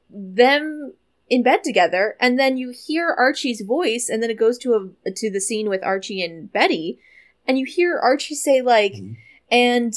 [0.09, 0.93] them
[1.29, 5.11] in bed together and then you hear Archie's voice and then it goes to a
[5.11, 6.99] to the scene with Archie and Betty
[7.47, 9.15] and you hear Archie say like Mhm.
[9.51, 9.93] and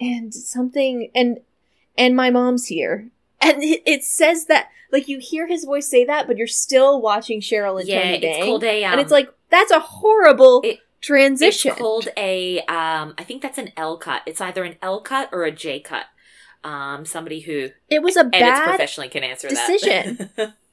[0.00, 1.38] and something and
[1.96, 3.08] and my mom's here
[3.40, 7.00] and it, it says that like you hear his voice say that but you're still
[7.00, 8.84] watching Cheryl and yeah, Toni it's Dang, called a.
[8.84, 12.60] Um, and it's like that's a horrible It- transition It's called a.
[12.62, 14.22] Um, I think that's an L cut.
[14.26, 16.06] It's either an L cut or a J cut.
[16.64, 20.30] Um, somebody who it was a edits bad professionally can answer decision.
[20.36, 20.54] that.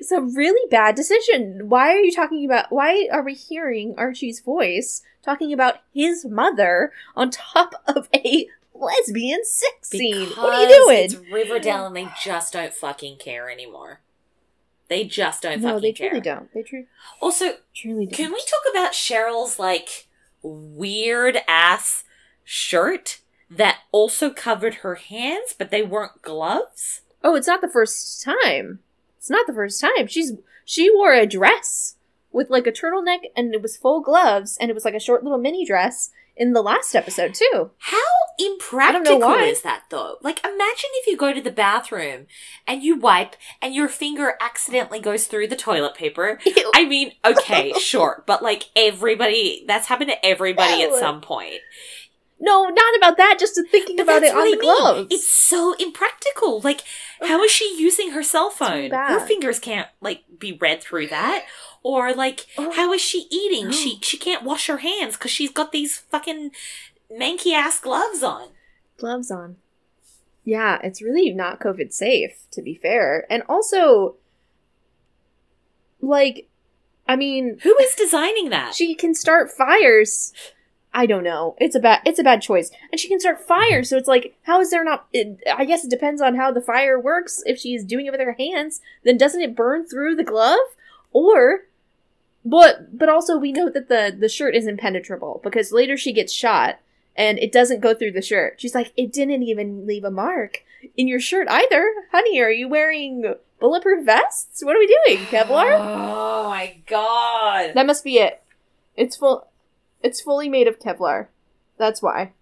[0.00, 1.68] It's a really bad decision.
[1.68, 2.72] Why are you talking about?
[2.72, 9.44] Why are we hearing Archie's voice talking about his mother on top of a lesbian
[9.44, 10.28] sex scene?
[10.30, 11.04] What are you doing?
[11.04, 14.00] It's Riverdale, and they just don't fucking care anymore.
[14.88, 16.08] They just don't no, fucking they care.
[16.08, 16.52] truly don't.
[16.52, 16.86] They tru-
[17.20, 18.16] Also, truly don't.
[18.16, 20.08] can we talk about Cheryl's like
[20.42, 22.04] weird ass
[22.42, 27.02] shirt that also covered her hands, but they weren't gloves?
[27.22, 28.78] oh, it's not the first time.
[29.20, 30.06] It's not the first time.
[30.06, 30.32] She's
[30.64, 31.96] she wore a dress
[32.32, 35.22] with like a turtleneck and it was full gloves and it was like a short
[35.22, 37.70] little mini dress in the last episode too.
[37.76, 37.98] How
[38.38, 39.42] impractical don't know why.
[39.42, 40.16] is that though?
[40.22, 42.28] Like imagine if you go to the bathroom
[42.66, 46.38] and you wipe and your finger accidentally goes through the toilet paper.
[46.74, 51.60] I mean, okay, sure, but like everybody that's happened to everybody at some point.
[52.40, 53.36] No, not about that.
[53.38, 54.60] Just thinking But about it on the I mean.
[54.60, 55.08] gloves.
[55.10, 56.60] It's so impractical.
[56.60, 56.80] Like,
[57.22, 58.90] how is she using her cell phone?
[58.90, 61.44] her fingers can't like be read through that.
[61.82, 62.72] Or like, Oh.
[62.72, 63.66] how is she eating?
[63.66, 63.70] No.
[63.72, 66.50] She she can't wash her hands because she's got these fucking
[67.10, 68.48] manky ass gloves on.
[68.96, 69.56] gloves on.
[70.44, 73.26] Yeah, it's really not COVID safe, to be fair.
[73.30, 74.16] And also,
[76.00, 76.48] like,
[77.06, 78.74] I mean, Who is designing that?
[78.74, 80.32] she can start fires.
[80.92, 81.54] I don't know.
[81.58, 82.00] It's a bad.
[82.04, 83.88] It's a bad choice, and she can start fires.
[83.88, 85.06] So it's like, how is there not?
[85.12, 87.42] It, I guess it depends on how the fire works.
[87.46, 90.58] If she's doing it with her hands, then doesn't it burn through the glove?
[91.12, 91.66] Or,
[92.44, 96.32] but but also we know that the the shirt is impenetrable because later she gets
[96.32, 96.80] shot
[97.16, 98.60] and it doesn't go through the shirt.
[98.60, 100.64] She's like, it didn't even leave a mark
[100.96, 102.40] in your shirt either, honey.
[102.40, 104.64] Are you wearing bulletproof vests?
[104.64, 105.78] What are we doing, Kevlar?
[105.78, 107.74] Oh my god.
[107.74, 108.42] That must be it.
[108.96, 109.46] It's full.
[110.02, 111.28] It's fully made of Kevlar.
[111.78, 112.32] That's why.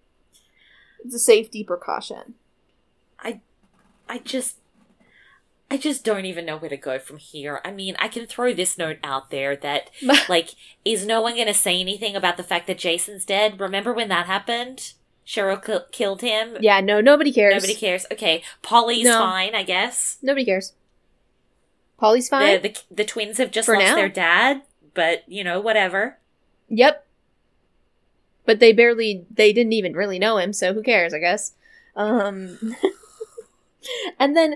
[1.03, 2.35] It's a safety precaution.
[3.19, 3.41] I
[4.07, 4.57] I just
[5.71, 7.61] I just don't even know where to go from here.
[7.63, 9.91] I mean, I can throw this note out there that
[10.29, 10.49] like
[10.83, 13.59] is no one going to say anything about the fact that Jason's dead?
[13.59, 14.93] Remember when that happened?
[15.27, 16.57] Cheryl ki- killed him.
[16.59, 17.53] yeah, no, nobody cares.
[17.53, 18.05] Nobody cares.
[18.11, 19.19] Okay, Polly's No.
[19.19, 20.17] fine, I guess.
[20.23, 20.73] Nobody cares.
[21.99, 22.61] Polly's fine.
[22.61, 23.95] The, the the twins have just For lost now.
[23.95, 26.17] their dad, but you know, whatever.
[26.69, 27.05] Yep.
[28.49, 29.27] But they barely.
[29.29, 31.13] They didn't even really know him, so who cares?
[31.13, 31.53] I guess.
[31.95, 32.57] Um.
[34.19, 34.55] and then,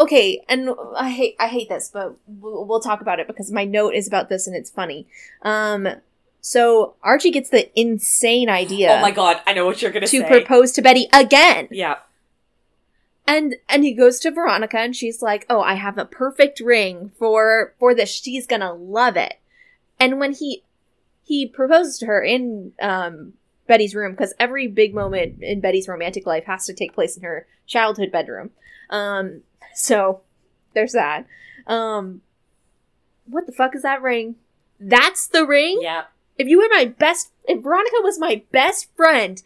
[0.00, 3.66] okay, and I hate I hate this, but we'll, we'll talk about it because my
[3.66, 5.06] note is about this and it's funny.
[5.42, 5.86] Um.
[6.40, 8.96] So Archie gets the insane idea.
[8.96, 10.26] Oh my god, I know what you're going to to say.
[10.26, 11.68] propose to Betty again.
[11.70, 11.96] yeah.
[13.26, 17.12] And and he goes to Veronica and she's like, "Oh, I have a perfect ring
[17.18, 18.08] for for this.
[18.08, 19.34] She's going to love it."
[20.00, 20.62] And when he
[21.26, 23.32] he proposes to her in um,
[23.66, 27.24] Betty's room, because every big moment in Betty's romantic life has to take place in
[27.24, 28.50] her childhood bedroom.
[28.90, 29.42] Um,
[29.74, 30.20] so
[30.72, 31.26] there's that.
[31.66, 32.22] Um,
[33.26, 34.36] what the fuck is that ring?
[34.78, 35.80] That's the ring?
[35.82, 36.04] Yeah.
[36.38, 39.42] If you were my best, if Veronica was my best friend,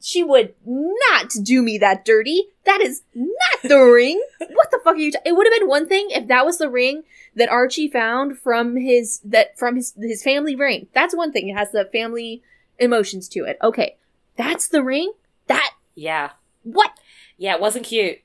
[0.00, 2.48] she would not do me that dirty.
[2.64, 4.22] That is not the ring.
[4.50, 5.12] What the fuck are you?
[5.12, 7.02] Ta- it would have been one thing if that was the ring
[7.36, 10.86] that Archie found from his that from his his family ring.
[10.92, 11.48] That's one thing.
[11.48, 12.42] It has the family
[12.78, 13.58] emotions to it.
[13.62, 13.96] Okay,
[14.36, 15.12] that's the ring.
[15.46, 16.30] That Yeah.
[16.62, 16.92] what?
[17.36, 18.18] Yeah, it wasn't cute.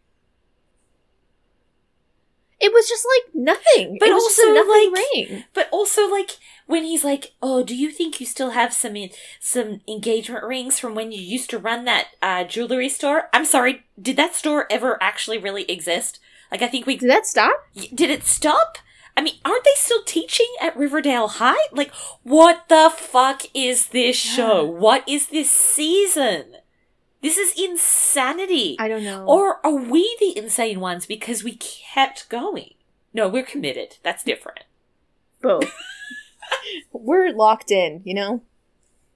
[2.64, 3.98] It was just like nothing.
[4.00, 5.44] But also, nothing like, ring.
[5.54, 9.10] But also, like when he's like, "Oh, do you think you still have some in-
[9.42, 13.84] some engagement rings from when you used to run that uh, jewelry store?" I'm sorry,
[14.02, 16.20] did that store ever actually really exist?
[16.52, 17.68] Like, I think we Did that stop?
[17.94, 18.78] Did it stop?
[19.18, 21.68] I mean, aren't they still teaching at Riverdale High?
[21.72, 21.92] Like,
[22.24, 24.64] what the fuck is this show?
[24.64, 26.46] What is this season?
[27.24, 28.76] This is insanity.
[28.78, 29.26] I don't know.
[29.26, 32.76] Or are we the insane ones because we kept going?
[33.14, 33.98] No, we're committed.
[34.04, 34.66] That's different.
[35.42, 35.74] both.
[36.92, 38.42] We're locked in, you know?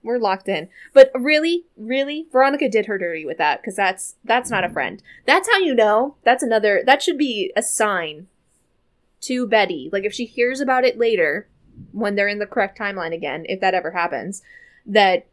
[0.03, 0.69] We're locked in.
[0.93, 5.01] But really, really, Veronica did her dirty with that because that's that's not a friend.
[5.25, 6.15] That's how you know.
[6.23, 8.27] That's another that should be a sign
[9.21, 9.89] to Betty.
[9.91, 11.47] Like if she hears about it later,
[11.91, 14.41] when they're in the correct timeline again, if that ever happens,
[14.85, 15.25] that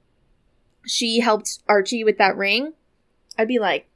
[0.87, 2.73] she helped Archie with that ring,
[3.39, 3.89] I'd be like,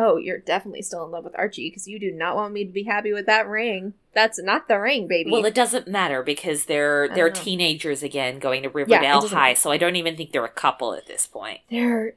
[0.00, 2.70] Oh, you're definitely still in love with Archie because you do not want me to
[2.70, 3.94] be happy with that ring.
[4.14, 5.32] That's not the ring, baby.
[5.32, 7.34] Well, it doesn't matter because they're they're know.
[7.34, 10.94] teenagers again going to Riverdale doesn't High, so I don't even think they're a couple
[10.94, 11.60] at this point.
[11.68, 12.14] They're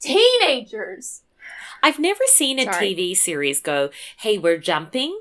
[0.00, 1.22] teenagers.
[1.82, 2.94] I've never seen a Sorry.
[2.94, 5.20] TV series go, "Hey, we're jumping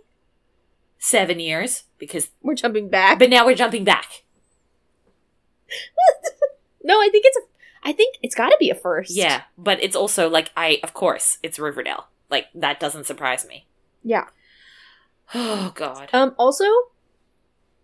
[1.00, 3.18] 7 years because We're jumping back.
[3.18, 4.24] but now we're jumping back."
[6.84, 7.42] no, I think it's a.
[7.88, 9.16] I think it's got to be a first.
[9.16, 12.08] Yeah, but it's also like I of course, it's Riverdale.
[12.30, 13.66] Like that doesn't surprise me.
[14.04, 14.26] Yeah.
[15.34, 16.10] Oh god.
[16.14, 16.36] Um.
[16.38, 16.66] Also,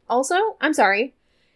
[0.09, 1.13] also, I'm sorry.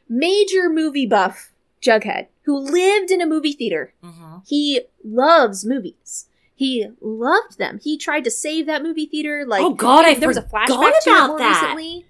[0.10, 3.94] Major movie buff Jughead, who lived in a movie theater.
[4.04, 4.42] Mhm.
[4.48, 6.28] He loves movies.
[6.56, 7.80] He loved them.
[7.84, 9.46] He tried to save that movie theater.
[9.46, 11.62] Like, Oh, God, I there was a forgot flashback to it more that.
[11.62, 12.06] recently.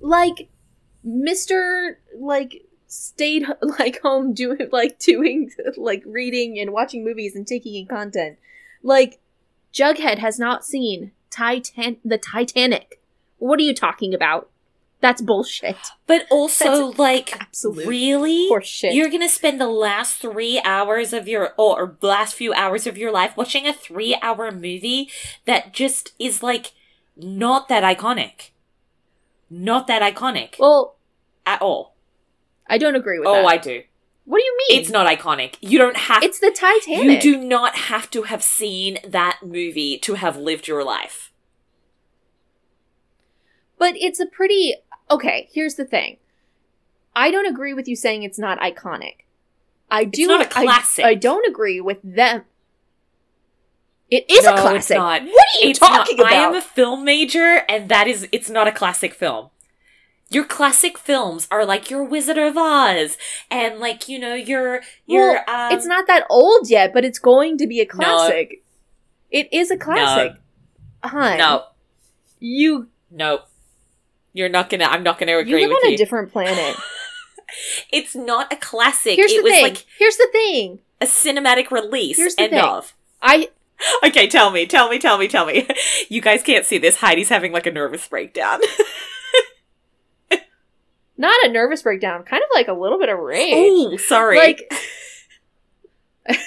[0.00, 0.48] Like,
[1.02, 2.63] Mister, like
[2.94, 3.44] stayed
[3.78, 8.38] like home doing like doing like reading and watching movies and taking in content.
[8.82, 9.18] Like,
[9.72, 13.00] Jughead has not seen Titan the Titanic.
[13.38, 14.50] What are you talking about?
[15.00, 15.76] That's bullshit.
[16.06, 18.94] But also like absolute really Horseshit.
[18.94, 22.96] You're gonna spend the last three hours of your or, or last few hours of
[22.96, 25.10] your life watching a three hour movie
[25.44, 26.72] that just is like
[27.16, 28.50] not that iconic.
[29.50, 30.96] Not that iconic Well,
[31.44, 31.93] at all.
[32.68, 33.46] I don't agree with Oh, that.
[33.46, 33.82] I do.
[34.24, 34.80] what do you mean?
[34.80, 35.56] It's not iconic.
[35.60, 37.22] You don't have It's the Titanic.
[37.24, 41.30] You do not have to have seen that movie to have lived your life.
[43.78, 44.74] But it's a pretty
[45.10, 45.48] okay.
[45.52, 46.18] Here's the thing.
[47.14, 49.16] I don't agree with you saying it's not iconic.
[49.90, 50.22] I do.
[50.22, 51.04] It's not a I- classic.
[51.04, 52.44] I, don't agree with them.
[54.10, 54.96] It is No, a classic.
[54.98, 56.32] What are you It's talking not, about?
[56.32, 59.50] I am a film major, and that is, it's not a classic film.
[60.30, 63.16] Your classic films are like your Wizard of Oz,
[63.50, 65.42] and like you know your your.
[65.46, 68.62] Well, um, it's not that old yet, but it's going to be a classic.
[69.30, 70.32] It is a classic.
[71.04, 71.64] Hun, No,
[72.40, 73.42] you no,
[74.32, 74.84] you're not gonna.
[74.86, 75.60] I'm not gonna agree.
[75.60, 75.94] you live with on you.
[75.94, 76.76] a different planet.
[77.92, 79.16] it's not a classic.
[79.16, 79.62] Here's it the was thing.
[79.62, 80.78] like Here's the thing.
[81.00, 82.16] a cinematic release.
[82.16, 82.64] Here's the end thing.
[82.64, 82.94] of.
[83.22, 83.48] I
[84.04, 85.68] Okay, tell me, tell me, tell me, tell me.
[86.08, 86.96] You guys can't see this.
[86.96, 88.60] Heidi's having like a nervous breakdown.
[91.24, 93.54] Not a nervous breakdown, kind of like a little bit of rage.
[93.56, 94.36] oh, sorry.
[94.36, 94.72] Like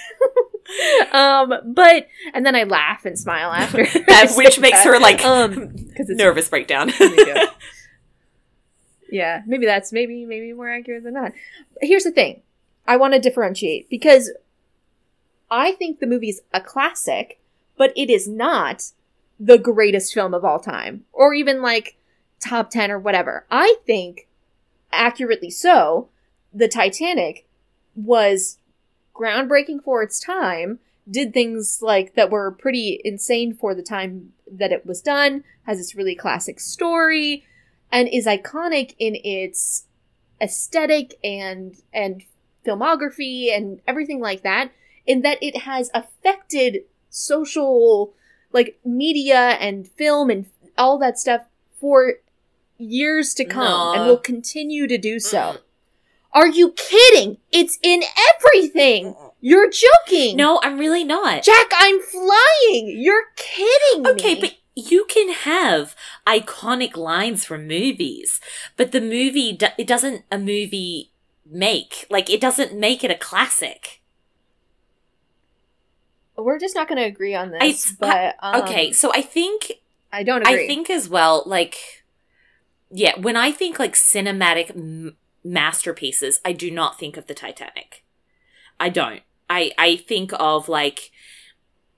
[1.11, 3.85] um but and then I laugh and smile after.
[4.07, 4.87] That, which makes that.
[4.87, 6.91] her like um it's nervous breakdown.
[6.97, 7.43] There you go.
[9.11, 11.33] yeah, maybe that's maybe maybe more accurate than that.
[11.73, 12.41] But Here's the thing.
[12.87, 14.31] I want to differentiate because
[15.49, 17.39] I think the movie's a classic,
[17.77, 18.91] but it is not
[19.39, 21.95] the greatest film of all time or even like
[22.39, 23.45] top 10 or whatever.
[23.51, 24.26] I think
[24.91, 26.09] accurately so,
[26.53, 27.47] the Titanic
[27.95, 28.57] was
[29.15, 30.79] groundbreaking for its time,
[31.09, 35.77] did things like that were pretty insane for the time that it was done, has
[35.77, 37.45] this really classic story,
[37.91, 39.85] and is iconic in its
[40.41, 42.23] aesthetic and and
[42.65, 44.71] filmography and everything like that,
[45.05, 48.13] in that it has affected social
[48.51, 50.45] like media and film and
[50.77, 51.41] all that stuff
[51.79, 52.15] for
[52.77, 53.93] years to come No.
[53.93, 55.37] and will continue to do so.
[55.37, 55.61] Mm.
[56.33, 57.37] Are you kidding?
[57.51, 58.03] It's in
[58.35, 59.15] everything.
[59.41, 60.35] You're joking.
[60.37, 61.43] No, I'm really not.
[61.43, 62.95] Jack, I'm flying.
[62.99, 64.09] You're kidding me.
[64.11, 65.95] Okay, but you can have
[66.27, 68.39] iconic lines from movies,
[68.75, 71.11] but the movie do- it doesn't a movie
[71.49, 74.01] make like it doesn't make it a classic.
[76.35, 77.95] we're just not going to agree on this.
[78.01, 79.71] I- but um, okay, so I think
[80.11, 80.65] I don't agree.
[80.65, 81.96] I think as well like
[82.89, 88.03] yeah, when I think like cinematic m- masterpieces, I do not think of the Titanic.
[88.79, 89.21] I don't.
[89.49, 91.11] I I think of like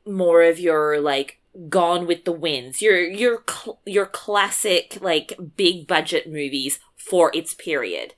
[0.06, 5.88] more of your like Gone with the Winds, your your cl- your classic like big
[5.88, 8.14] budget movies for its period.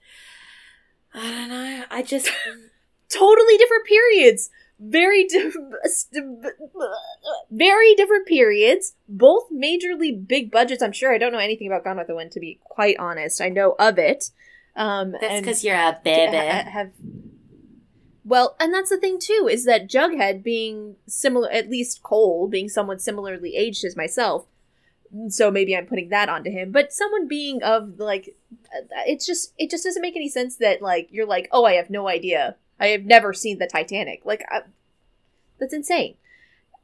[1.13, 1.83] I don't know.
[1.89, 2.29] I just
[3.09, 4.49] totally different periods.
[4.83, 5.27] Very
[7.51, 8.93] very different periods.
[9.07, 10.81] Both majorly big budgets.
[10.81, 13.41] I'm sure I don't know anything about Gone with the Wind to be quite honest.
[13.41, 14.31] I know of it.
[14.75, 16.37] Um, that's because you're a ha- baby.
[16.37, 16.91] have
[18.23, 22.69] well, and that's the thing too is that Jughead being similar, at least Cole being
[22.69, 24.45] someone similarly aged as myself.
[25.27, 28.33] So maybe I'm putting that onto him, but someone being of like,
[29.05, 31.89] it's just it just doesn't make any sense that like you're like, oh, I have
[31.89, 34.25] no idea, I have never seen the Titanic.
[34.25, 34.63] Like, I,
[35.59, 36.15] that's insane,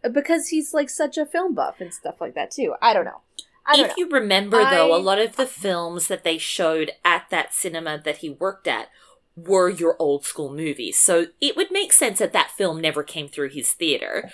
[0.10, 2.76] because he's like such a film buff and stuff like that too.
[2.82, 3.22] I don't know.
[3.66, 3.96] I don't if know.
[3.98, 8.18] you remember, though, a lot of the films that they showed at that cinema that
[8.20, 8.88] he worked at
[9.36, 10.98] were your old school movies.
[10.98, 14.32] So it would make sense that that film never came through his theater.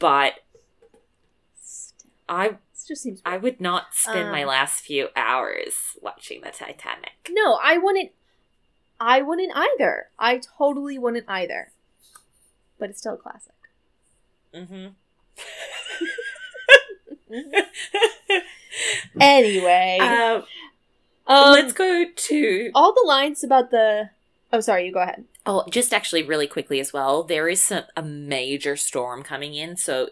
[0.00, 0.40] But
[2.28, 3.20] I just seems.
[3.24, 7.30] I would not spend my Um, last few hours watching the Titanic.
[7.30, 8.10] No, I wouldn't.
[9.00, 10.08] I wouldn't either.
[10.18, 11.72] I totally wouldn't either.
[12.78, 13.54] But it's still a classic.
[14.54, 14.88] Mm-hmm.
[19.20, 20.44] Anyway, um,
[21.26, 24.10] um, let's go to all the lines about the.
[24.52, 24.86] Oh, sorry.
[24.86, 25.24] You go ahead.
[25.44, 27.22] Oh, just actually really quickly as well.
[27.22, 30.10] There is some, a major storm coming in, so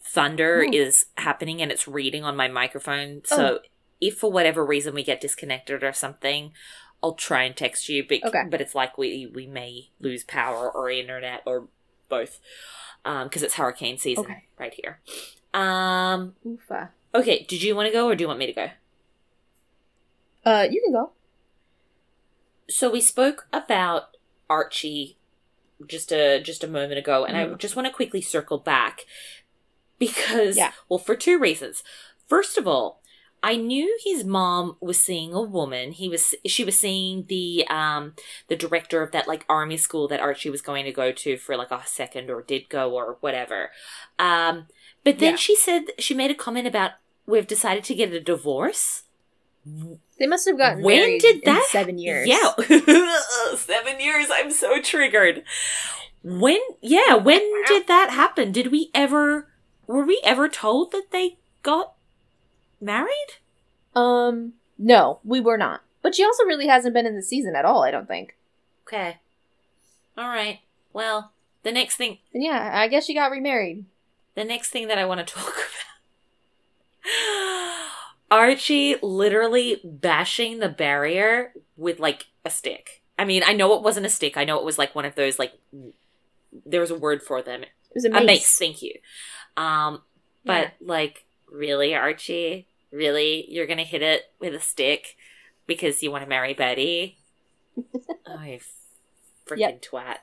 [0.00, 0.70] thunder Ooh.
[0.70, 3.22] is happening and it's reading on my microphone.
[3.24, 3.60] So
[4.00, 6.52] if for whatever reason we get disconnected or something,
[7.02, 8.04] I'll try and text you.
[8.08, 8.44] But Okay.
[8.50, 11.68] but it's like we we may lose power or internet or
[12.08, 12.40] both
[13.04, 14.44] because it's hurricane season Okay.
[14.58, 15.00] right here.
[15.54, 16.34] Um.
[16.46, 16.88] Oofa.
[17.14, 17.44] Okay.
[17.48, 18.70] Did you want to go or do you want me to go?
[20.44, 21.12] Uh, you can go.
[22.70, 24.16] so we spoke about
[24.50, 25.16] Archie
[25.86, 27.58] just a just a moment ago, and I Mhm.
[27.58, 29.04] just want to quickly circle back
[29.98, 30.72] because, Yeah.
[30.88, 31.82] well, for two reasons.
[32.26, 33.00] First of all,
[33.42, 35.92] I knew his mom was seeing a woman.
[35.92, 38.14] He was she was seeing the um
[38.48, 41.56] the director of that like army school that Archie was going to go to for
[41.56, 43.70] like a second or did go or whatever.
[44.18, 44.66] Um,
[45.04, 45.36] but then Yeah.
[45.36, 46.92] she said she made a comment about
[47.26, 49.04] we've decided to get a divorce.
[50.18, 52.26] They must have gotten When married did in that- seven years.
[52.26, 52.52] Yeah.
[53.56, 54.26] Seven years.
[54.32, 55.44] I'm so triggered.
[56.22, 58.50] When, yeah, when did that happen?
[58.50, 59.48] Did we ever,
[59.86, 61.92] were we ever told that they got
[62.80, 63.38] married?
[63.94, 64.54] Um.
[64.78, 65.82] No, we were not.
[66.02, 67.82] But she also really hasn't been in the season at all.
[67.82, 68.36] I don't think.
[68.86, 69.18] Okay.
[70.16, 70.60] All right.
[70.92, 71.32] Well,
[71.64, 73.84] the next thing, And yeah, I guess she got remarried.
[74.34, 75.64] the next thing that I want to talk about.
[78.30, 83.02] Archie literally bashing the barrier with like a stick.
[83.18, 84.36] I mean, I know it wasn't a stick.
[84.36, 85.52] I know it was like one of those like
[86.66, 87.62] there was a word for them.
[87.62, 88.24] It was a A mace.
[88.26, 88.94] mace, thank you.
[89.56, 90.02] Um,
[90.44, 90.86] but Yeah.
[90.86, 92.67] like, really, Archie?
[92.90, 95.16] Really, you're gonna hit it with a stick
[95.66, 97.18] because you want to marry Betty?
[98.26, 98.60] oh, you
[99.46, 99.82] freaking Yep.
[99.82, 100.16] twat!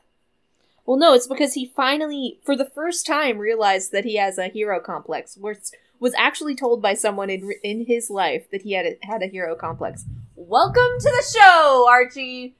[0.86, 4.48] Well, no, it's because he finally, for the first time, realized that he has a
[4.50, 5.38] hero complex.
[5.38, 9.22] Was was actually told by someone in in his life that he had a, had
[9.24, 10.06] a hero complex.
[10.36, 12.56] Welcome to the show, Archie.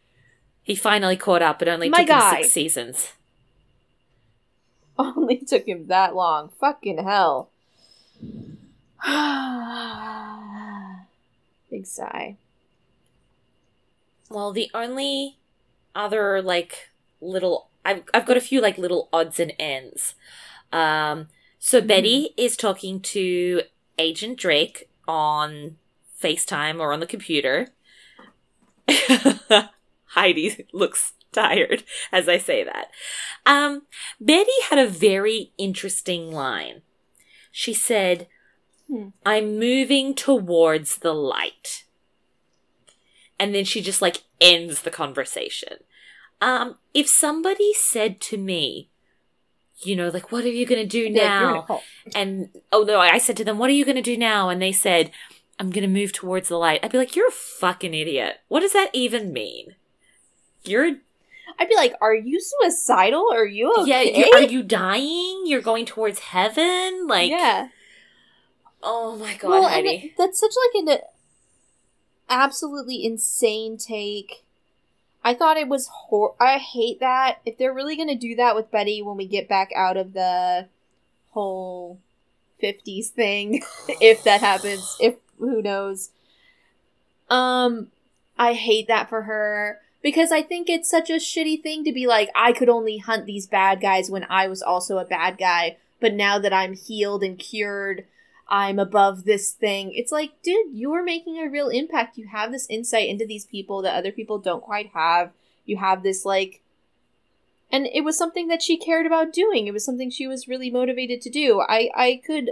[0.64, 1.62] He finally caught up.
[1.62, 2.36] It only My took guy.
[2.38, 3.14] him six seasons.
[4.98, 6.50] Only took him that long.
[6.60, 7.50] Fucking hell.
[11.70, 12.38] Big sigh.
[14.30, 15.38] Well, the only
[15.94, 16.90] other like
[17.22, 20.16] little I've I've got a few like little odds and ends.
[20.72, 21.28] Um
[21.60, 23.62] so Betty is talking to
[23.98, 25.78] Agent Drake on
[26.22, 27.70] FaceTime or on the computer.
[30.06, 32.90] Heidi looks tired as I say that.
[33.46, 33.84] Um
[34.20, 36.82] Betty had a very interesting line.
[37.52, 38.28] She said,
[38.90, 39.10] Hmm.
[39.26, 41.86] I'm moving towards the light
[43.40, 45.78] and then she just like ends the conversation.
[46.42, 48.90] Um, if somebody said to me,
[49.82, 51.62] you know, like, what are you gonna do Be like, "You're in a now?
[51.64, 51.84] cult."
[52.14, 54.50] And oh no, I said to them, what are you gonna do now?
[54.50, 55.12] And they said,
[55.60, 56.80] I'm gonna move towards the light.
[56.84, 58.38] I'd be like, you're a fucking idiot.
[58.48, 59.76] What does that even mean?
[60.64, 60.96] You're
[61.58, 63.28] I'd be like, "Are you suicidal?
[63.32, 64.12] Are you okay?
[64.14, 64.38] yeah.
[64.40, 65.44] Are you dying?
[65.46, 67.08] You're going towards heaven?
[67.08, 67.70] Like yeah.
[68.86, 69.90] Oh my god, well, Heidi.
[69.90, 71.00] it- that's such like an
[72.30, 74.44] absolutely insane take.
[75.24, 77.40] I thought it was hor- I hate that.
[77.46, 80.14] If they're really going to do that with Betty when we get back out of
[80.14, 80.68] the
[81.32, 82.00] whole
[82.62, 86.12] 50s thing, if that happens, if who knows.
[87.30, 87.88] Um
[88.38, 92.06] I hate that for her because I think it's such a shitty thing to be
[92.06, 95.78] like I could only hunt these bad guys when I was also a bad guy,
[96.00, 98.06] but now that I'm healed and cured,
[98.48, 99.94] I'm above this thing.
[99.94, 102.18] It's like, dude, you're making a real impact.
[102.18, 105.32] You have this insight into these people that other people don't quite have.
[105.66, 106.62] You have this, like,
[107.72, 109.66] and it was something that she cared about doing.
[109.66, 111.62] It was something she was really motivated to do.
[111.62, 112.52] I, I could,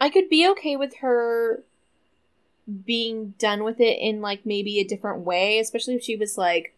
[0.00, 1.64] I could be okay with her
[2.86, 6.76] being done with it in, like, maybe a different way, especially if she was like,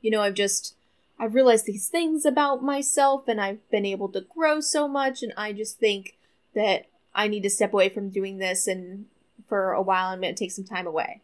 [0.00, 0.74] you know, I've just,
[1.20, 5.32] I've realized these things about myself and I've been able to grow so much and
[5.36, 6.16] I just think
[6.54, 9.06] that I need to step away from doing this and
[9.48, 11.20] for a while I'm going to take some time away.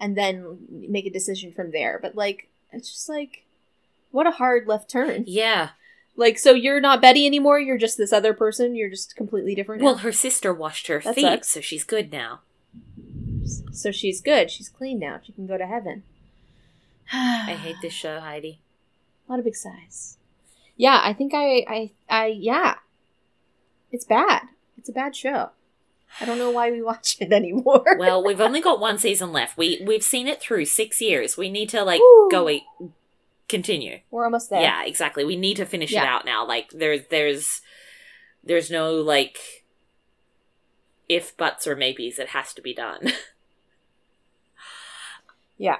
[0.00, 1.98] And then make a decision from there.
[2.00, 3.44] But like it's just like
[4.10, 5.24] what a hard left turn.
[5.26, 5.70] yeah.
[6.16, 9.82] Like so you're not Betty anymore, you're just this other person, you're just completely different.
[9.82, 10.02] Well, now.
[10.02, 11.48] her sister washed her That feet, sucks.
[11.48, 12.40] so she's good now.
[13.72, 14.50] so she's good.
[14.50, 15.20] She's clean now.
[15.24, 16.02] She can go to heaven.
[17.12, 18.60] I hate this show, Heidi.
[19.28, 20.16] Not a lot of big sighs.
[20.76, 22.74] Yeah, I think I, I, I, yeah.
[23.92, 24.42] It's bad.
[24.76, 25.50] It's a bad show.
[26.20, 27.84] I don't know why we watch it anymore.
[27.98, 29.56] Well, we've only got one season left.
[29.58, 31.36] We we've seen it through six years.
[31.36, 32.28] We need to like Woo.
[32.30, 32.62] go wait,
[33.48, 34.00] continue.
[34.10, 34.60] We're almost there.
[34.62, 35.24] Yeah, exactly.
[35.24, 36.46] We need to finish it out now.
[36.46, 37.60] Like there's there's
[38.44, 39.38] there's no like
[41.08, 42.18] if buts or maybes.
[42.18, 43.12] It has to be done.
[45.58, 45.78] Yeah.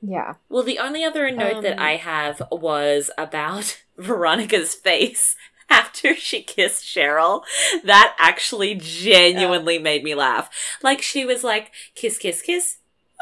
[0.00, 0.34] Yeah.
[0.48, 5.34] Well, the only other note that Um, I have was about Veronica's face
[5.70, 7.42] after she kissed Cheryl.
[7.84, 10.50] That actually genuinely made me laugh.
[10.82, 12.78] Like she was like, kiss, kiss, kiss.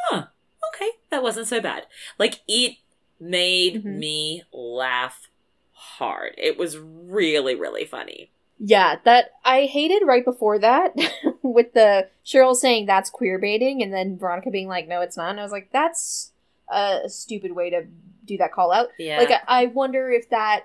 [0.08, 0.26] Huh.
[0.74, 0.90] Okay.
[1.10, 1.86] That wasn't so bad.
[2.18, 2.76] Like it
[3.20, 3.98] made Mhm.
[3.98, 5.28] me laugh
[5.72, 6.34] hard.
[6.38, 8.30] It was really, really funny.
[8.58, 10.94] Yeah, that I hated right before that
[11.42, 15.30] with the Cheryl saying that's queer baiting and then Veronica being like, no, it's not.
[15.30, 16.32] And I was like, that's
[16.70, 17.84] a stupid way to
[18.24, 18.88] do that call out.
[18.98, 19.18] Yeah.
[19.18, 20.64] Like, I wonder if that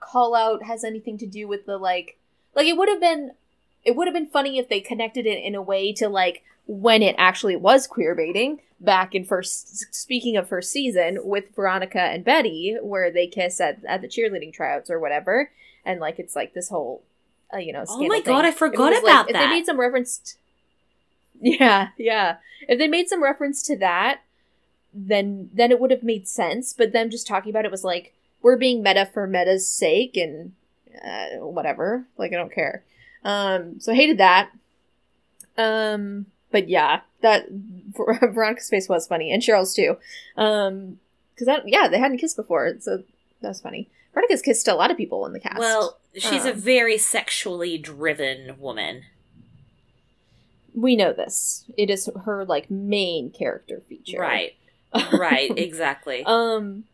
[0.00, 2.18] call out has anything to do with the like,
[2.54, 3.32] like it would have been,
[3.84, 7.02] it would have been funny if they connected it in a way to like when
[7.02, 9.94] it actually was queer baiting back in first.
[9.94, 14.52] Speaking of first season with Veronica and Betty, where they kiss at at the cheerleading
[14.52, 15.50] tryouts or whatever,
[15.84, 17.02] and like it's like this whole,
[17.52, 17.84] uh, you know.
[17.88, 18.44] Oh my God.
[18.44, 19.42] I forgot was, about If that.
[19.42, 20.18] If they made some reference.
[20.18, 22.36] t- yeah, yeah.
[22.68, 24.20] If they made some reference to that,
[24.92, 26.72] then then it would have made sense.
[26.72, 30.52] But them just talking about it was like we're being meta for meta's sake and
[31.04, 32.04] uh, whatever.
[32.16, 32.84] Like I don't care.
[33.24, 34.50] Um, so I hated that.
[35.56, 39.96] Um, but yeah, that Ver- Veronica's face was funny and Cheryl's too.
[40.36, 40.98] Um,
[41.34, 43.02] because that yeah they hadn't kissed before, so
[43.40, 43.88] that's funny.
[44.14, 45.58] Veronica's kissed a lot of people in the cast.
[45.58, 49.02] well, she's a Um, very sexually driven woman.
[50.74, 51.64] we know this.
[51.76, 54.54] It is her like main character feature, Right.
[55.12, 55.56] Right.
[55.56, 56.22] Exactly.
[56.24, 56.84] Um.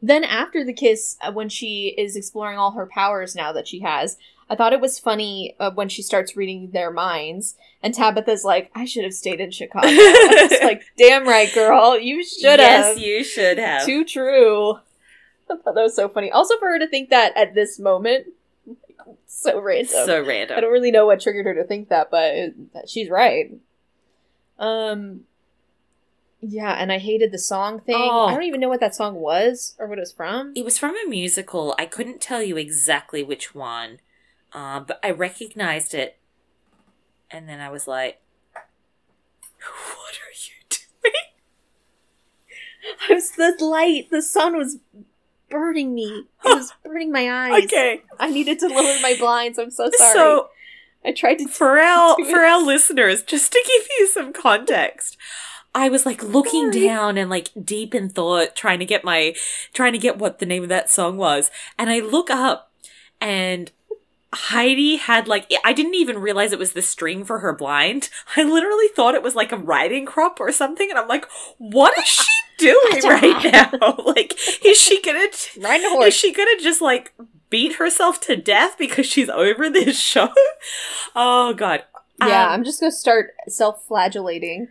[0.00, 3.80] Then after the kiss, uh, when she is exploring all her powers now that she
[3.80, 4.16] has,
[4.50, 8.70] I thought it was funny uh, when she starts reading their minds, and Tabitha's like,
[8.74, 12.98] "I should have stayed in Chicago." it's like, "Damn right, girl, you should yes, have."
[12.98, 13.84] Yes, you should have.
[13.84, 14.76] Too true.
[15.50, 16.30] I thought that was so funny.
[16.30, 18.28] Also, for her to think that at this moment,
[18.66, 20.06] like, so random.
[20.06, 20.56] so random.
[20.56, 22.54] I don't really know what triggered her to think that, but it,
[22.86, 23.50] she's right.
[24.58, 25.22] Um,
[26.40, 27.96] yeah, and I hated the song thing.
[27.98, 28.26] Oh.
[28.26, 30.52] I don't even know what that song was or what it was from.
[30.54, 31.74] It was from a musical.
[31.78, 34.00] I couldn't tell you exactly which one,
[34.52, 36.18] uh, but I recognized it,
[37.30, 38.20] and then I was like,
[38.54, 40.64] "What are you
[41.02, 41.12] doing?"
[43.10, 44.10] I was the light.
[44.10, 44.78] The sun was
[45.50, 46.24] burning me.
[46.44, 47.64] It was burning my eyes.
[47.64, 48.02] Okay.
[48.18, 49.58] I needed to lower my blinds.
[49.58, 50.12] I'm so sorry.
[50.12, 50.48] So
[51.04, 51.48] I tried to.
[51.48, 55.16] for our for our listeners, just to give you some context,
[55.74, 56.86] I was like looking Sorry.
[56.86, 59.34] down and like deep in thought, trying to get my
[59.72, 62.72] trying to get what the name of that song was, and I look up
[63.20, 63.70] and.
[64.30, 68.10] Heidi had like I didn't even realize it was the string for her blind.
[68.36, 71.96] I literally thought it was like a riding crop or something, and I'm like, "What
[71.98, 72.26] is she
[72.58, 73.94] doing right now?
[74.04, 77.14] Like, is she gonna Riding a is she gonna just like
[77.48, 80.28] beat herself to death because she's over this show?
[81.16, 81.84] Oh god.
[82.20, 84.68] Yeah, Um, I'm just gonna start self-flagellating.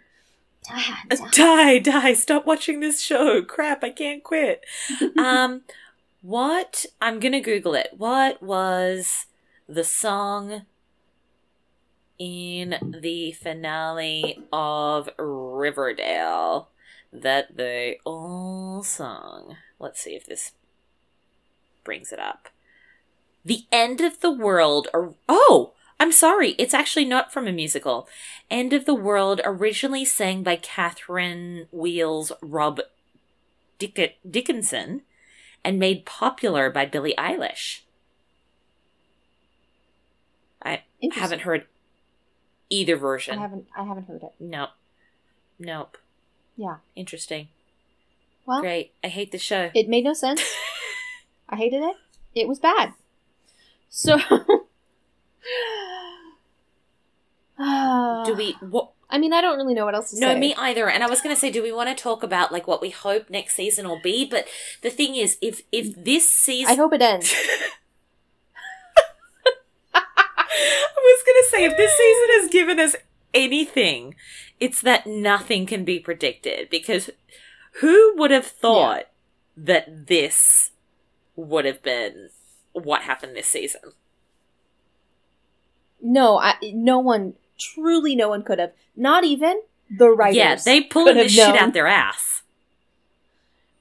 [1.31, 3.41] Die, die, stop watching this show.
[3.41, 4.65] Crap, I can't quit.
[5.17, 5.61] um,
[6.21, 6.85] what?
[7.01, 7.89] I'm gonna Google it.
[7.97, 9.27] What was
[9.67, 10.63] the song
[12.19, 16.69] in the finale of Riverdale
[17.13, 19.55] that they all sung?
[19.79, 20.51] Let's see if this
[21.83, 22.49] brings it up.
[23.45, 24.89] The end of the world.
[24.93, 26.51] Or- oh, I'm sorry.
[26.59, 28.07] It's actually not from a musical.
[28.51, 32.81] End of the World, originally sang by Catherine Wheels Rob
[33.79, 35.01] Dick- Dickinson
[35.63, 37.81] and made popular by Billie Eilish.
[40.61, 40.83] I
[41.13, 41.65] haven't heard
[42.69, 43.37] either version.
[43.37, 43.67] I haven't.
[43.77, 44.31] I haven't heard it.
[44.39, 44.71] Nope.
[45.59, 45.97] Nope.
[46.55, 46.77] Yeah.
[46.95, 47.49] Interesting.
[48.45, 48.93] Well, Great.
[49.03, 49.71] I hate the show.
[49.73, 50.41] it made no sense.
[51.49, 51.95] I hated it.
[52.35, 52.93] It was bad.
[53.89, 54.17] So.
[57.57, 60.33] Do we what I mean, I don't really know what else to No, say.
[60.33, 60.89] No, me either.
[60.89, 62.89] And I was going to say, do we want to talk about like what we
[62.89, 64.25] hope next season will be?
[64.25, 64.47] But
[64.81, 66.03] the thing is, if if mm.
[66.05, 67.33] this season, I hope it ends.
[69.93, 70.03] I
[70.97, 72.95] was going to say, if this season has given us
[73.33, 74.15] anything,
[74.59, 76.69] it's that nothing can be predicted.
[76.69, 77.09] Because
[77.79, 79.05] who would have thought
[79.55, 80.71] that this
[81.35, 82.29] would have been
[82.73, 83.93] what happened this season?
[86.01, 88.71] No, I, no one, truly no one could have.
[88.95, 90.35] Not even the writers.
[90.35, 92.43] yeah, they pulled this shit out their ass.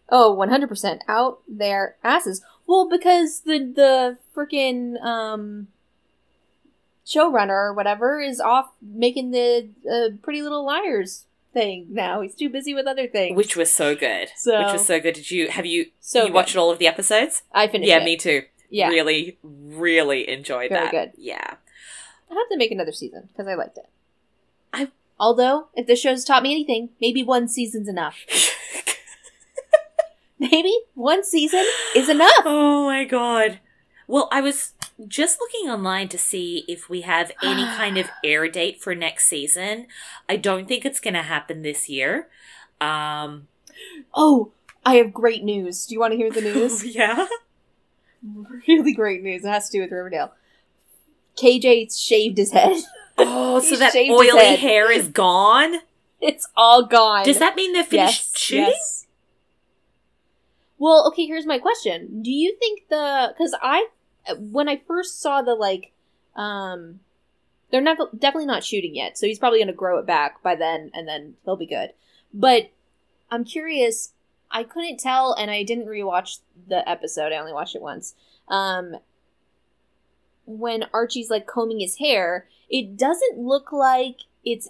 [0.09, 2.41] Oh, 100% out their asses.
[2.67, 5.69] Well, because the the freaking um
[7.05, 12.21] showrunner or whatever is off making the uh, Pretty Little Liars thing now.
[12.21, 13.37] He's too busy with other things.
[13.37, 14.29] Which was so good.
[14.37, 15.15] So- Which was so good.
[15.15, 16.35] Did you have you so you good.
[16.35, 17.43] watched all of the episodes?
[17.53, 18.05] I finished yeah, it.
[18.05, 18.43] me too.
[18.71, 18.89] Yeah.
[18.89, 20.91] Really, really enjoyed Very that.
[20.91, 21.13] good.
[21.17, 21.55] Yeah.
[22.31, 23.89] I have to make another season because I liked it.
[24.73, 28.17] I- Although, if this show's taught me anything, maybe one season's enough.
[30.39, 31.65] Maybe one season
[31.95, 32.31] is enough.
[32.45, 33.59] oh my god.
[34.07, 34.75] Well, I was
[35.09, 39.29] just looking online to see if we have any kind of air date for next
[39.29, 39.87] season.
[40.29, 42.29] I don't think it's going to happen this year.
[42.81, 43.49] Um,
[44.15, 44.53] Oh,
[44.85, 45.87] I have great news.
[45.87, 46.85] Do you want to hear the news?
[46.85, 47.27] yeah.
[48.69, 49.43] really great news.
[49.45, 50.33] It has to do with Riverdale.
[51.37, 52.77] KJ shaved his head.
[53.19, 54.59] Oh, so that shaved his oily head.
[54.59, 55.77] hair is gone?
[56.21, 57.25] It's all gone.
[57.25, 58.65] Does that mean they're finished Yes, shooting?
[58.67, 59.07] yes.
[60.79, 62.21] Well, okay, here's my question.
[62.23, 63.87] Do you think the cuz I
[64.39, 65.93] when I first saw the like
[66.35, 67.01] um
[67.71, 69.17] they're not definitely not shooting yet.
[69.17, 71.95] So he's probably going to grow it back by then and then he'll be good.
[72.35, 72.71] But
[73.31, 74.13] I'm curious,
[74.51, 77.33] I couldn't tell and I didn't rewatch the episode.
[77.33, 78.15] I only watched it once.
[78.49, 78.97] Um
[80.47, 84.69] when Archie's like combing his hair, it doesn't look like it's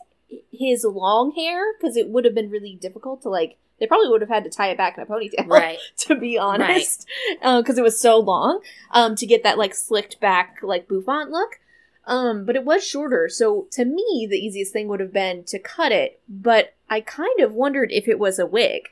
[0.53, 4.23] his long hair because it would have been really difficult to like they probably would
[4.23, 5.79] have had to tie it back in a ponytail Right.
[5.99, 7.07] to be honest
[7.41, 8.61] because it was so long
[8.91, 11.61] um to get that like slicked back like bouffant look
[12.07, 15.59] um but it was shorter so to me the easiest thing would have been to
[15.61, 18.89] cut it but i kind of wondered if it was a wig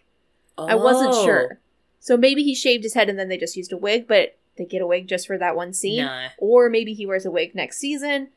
[0.57, 1.25] i wasn't Oh.
[1.25, 1.61] sure
[1.99, 4.65] so maybe he shaved his head and then they just used a wig but they
[4.65, 6.29] get a wig just for that one scene No.
[6.39, 8.29] or maybe he wears a wig next season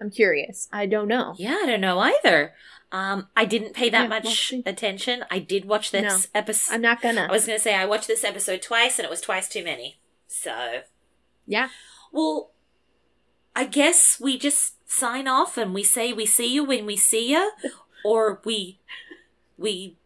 [0.00, 2.54] i'm curious i don't know Yeah, I don't know either.
[2.90, 5.22] Um, I didn't pay that Yeah, we'll much attention.
[5.30, 6.74] I did watch this episode.
[6.74, 9.10] i'm not gonna I was going to say I watched this episode twice, and it
[9.10, 9.98] was twice too many.
[10.26, 10.80] So,
[11.46, 11.68] yeah
[12.12, 12.52] well,
[13.54, 17.30] I guess we just sign off and we say we see you when we see
[17.32, 17.52] you,
[18.06, 18.78] or we
[19.58, 19.96] we.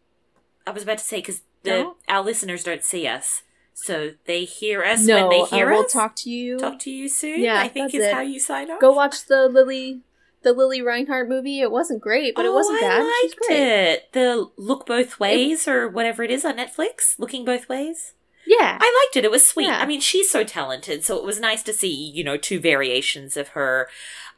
[0.67, 1.95] I was about to say because the No.
[2.09, 3.43] our listeners don't see us,
[3.73, 5.91] so they hear us no when they uh, hear we'll us.
[5.93, 7.41] talk to you Talk to you soon.
[7.41, 8.13] Yeah, I think that's is it.
[8.13, 8.79] how you sign off.
[8.79, 10.01] Go watch the Lili
[10.43, 11.61] the Lili Reinhart movie.
[11.61, 13.01] It wasn't great, but it Oh, wasn't bad.
[13.01, 13.57] I liked great.
[13.59, 14.11] it.
[14.11, 17.17] The Look Both Ways or whatever it is on Netflix.
[17.17, 18.13] Looking Both Ways.
[18.45, 18.77] Yeah.
[18.81, 19.23] I liked it.
[19.23, 19.67] It was sweet.
[19.67, 19.79] Yeah.
[19.79, 23.37] I mean, she's so talented, so it was nice to see, you know, two variations
[23.37, 23.87] of her.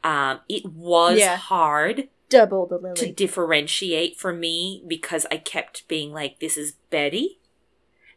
[0.04, 1.34] Um, it was Yeah.
[1.36, 6.74] hard Double the lily to differentiate for me because I kept being like, this is
[6.90, 7.40] Betty.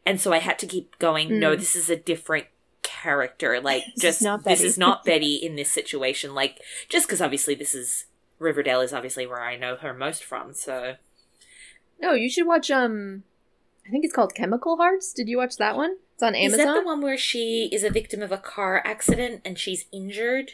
[0.09, 1.59] And so I had to keep going, no, Mm.
[1.59, 2.47] this is a different
[2.81, 3.59] character.
[3.63, 6.33] Like, just, not this is not Betty in this situation.
[6.33, 8.05] Like, just because obviously this is,
[8.39, 10.95] Riverdale is obviously where I know her most from, so.
[12.01, 13.23] no, you should watch um
[13.85, 15.13] I think it's called Chemical Hearts.
[15.13, 15.97] Did you watch that one?
[16.13, 16.59] It's on Amazon.
[16.59, 19.85] Is that the one where she is a victim of a car accident and she's
[19.91, 20.51] injured?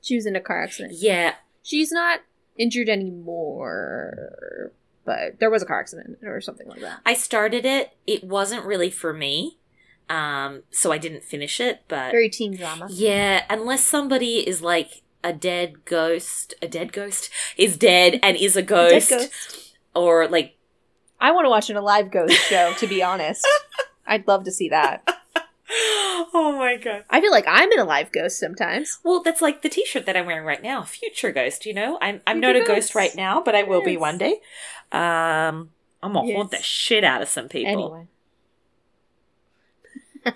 [0.00, 0.94] She was in a car accident.
[0.96, 2.20] Yeah, She's not
[2.58, 4.72] injured anymore,
[5.04, 7.00] but there was a car accident or something like that.
[7.06, 7.90] I started it.
[8.06, 9.58] It wasn't really for me.
[10.10, 12.88] Um, so I didn't finish it, but Very teen drama.
[12.90, 18.56] yeah, unless somebody is like a dead ghost, a dead ghost is dead and is
[18.56, 19.76] a ghost, Dead ghost.
[19.94, 20.56] or like
[21.20, 22.74] I want to watch an alive ghost show.
[22.78, 23.46] To be honest,
[24.06, 25.06] I'd love to see that.
[26.34, 27.04] oh my god.
[27.08, 28.98] I feel like I'm an alive ghost sometimes.
[29.02, 31.64] Well, that's like the T-shirt that I'm wearing right now, future ghost.
[31.64, 32.68] You know, I'm I'm Future not a ghost.
[32.68, 34.40] ghost right now, but I will be one day.
[34.90, 35.70] Um,
[36.02, 37.72] I'm gonna haunt the shit out of some people.
[37.72, 38.06] Anyway,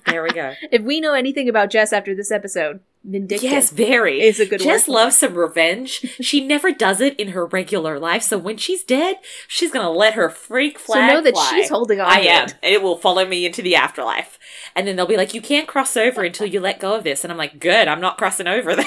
[0.06, 0.54] There we go.
[0.72, 4.20] if we know anything about Jess after this episode, vindictive yes, very.
[4.20, 6.00] is a good Jess loves some revenge.
[6.20, 10.14] she never does it in her regular life, so when she's dead, she's gonna let
[10.14, 11.08] her freak fly.
[11.08, 11.50] So know that fly.
[11.50, 12.10] she's holding on.
[12.10, 12.48] I am.
[12.48, 12.56] it.
[12.62, 14.38] It will follow me into the afterlife.
[14.74, 17.24] And then they'll be like, you can't cross over until you let go of this.
[17.24, 18.86] And I'm like, good, I'm not crossing over then.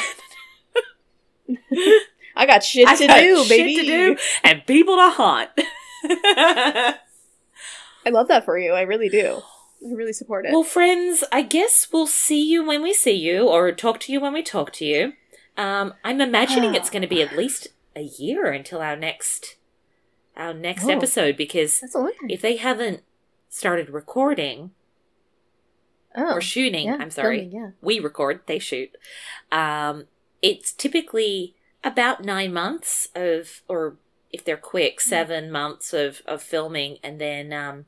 [2.35, 3.75] I got shit I've to got do, shit baby.
[3.75, 5.49] to do and people to haunt.
[6.03, 6.95] I
[8.11, 8.73] love that for you.
[8.73, 9.41] I really do.
[9.85, 10.51] I really support it.
[10.51, 14.19] well, friends, I guess we'll see you when we see you or talk to you
[14.19, 15.13] when we talk to you.
[15.57, 19.55] Um, I'm imagining it's going to be at least a year until our next
[20.37, 20.89] our next Oh.
[20.89, 22.29] episode because That's a long time.
[22.29, 23.03] if they haven't
[23.49, 24.71] started recording
[26.15, 27.69] oh, or shooting, yeah, I'm sorry, filming, yeah.
[27.81, 28.91] we record, they shoot.
[29.51, 30.05] Um,
[30.41, 33.97] it's typically about nine months of, or
[34.31, 37.85] if they're quick, seven months of, of filming and then um,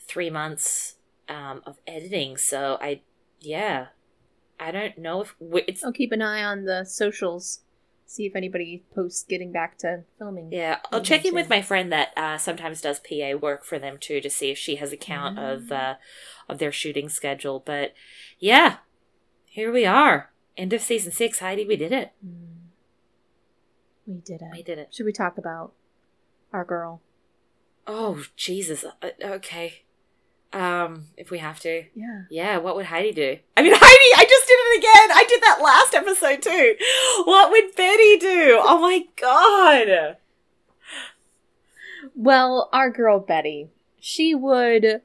[0.00, 0.96] three months
[1.28, 2.36] um, of editing.
[2.36, 3.00] So I,
[3.40, 3.86] yeah,
[4.60, 5.34] I don't know if
[5.68, 5.84] it's.
[5.84, 7.60] I'll keep an eye on the socials.
[8.06, 10.52] See if anybody posts getting back to filming.
[10.52, 11.34] Yeah, I'll check in too.
[11.34, 14.58] with my friend that uh, sometimes does PA work for them too to see if
[14.58, 15.74] she has a count of Ah.
[15.74, 15.94] uh,
[16.52, 17.62] of their shooting schedule.
[17.64, 17.94] But
[18.38, 18.78] yeah,
[19.46, 21.38] here we are, end of season six.
[21.38, 22.12] Heidi, we did it.
[22.26, 22.48] Mm.
[24.06, 24.48] We did it.
[24.52, 24.92] We did it.
[24.92, 25.72] Should we talk about
[26.52, 27.00] our girl?
[27.86, 28.84] Oh Jesus.
[28.84, 29.81] Uh, okay.
[30.52, 32.22] Um, if we have to, Yeah.
[32.30, 32.56] yeah.
[32.58, 33.38] What would Heidi do?
[33.56, 34.22] I mean, Heidi.
[34.22, 35.16] I just did it again.
[35.16, 36.76] I did that last episode too.
[37.24, 38.60] What would Betty do?
[38.62, 40.16] Oh my god.
[42.14, 43.68] Well, our girl Betty,
[44.00, 45.00] she would.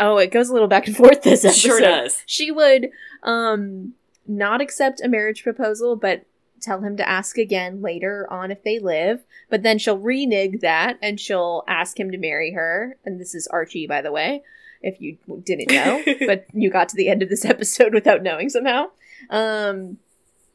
[0.00, 1.60] Oh, it goes a little back and forth this episode.
[1.68, 2.22] Sure does.
[2.26, 2.90] She would
[3.22, 3.94] um
[4.26, 6.24] not accept a marriage proposal, but
[6.60, 9.24] tell him to ask again later on if they live.
[9.50, 12.96] But then she'll renege that and she'll ask him to marry her.
[13.04, 14.42] And this is Archie, by the way,
[14.82, 18.48] if you didn't know, but you got to the end of this episode without knowing
[18.48, 18.86] somehow.
[19.30, 19.98] Um,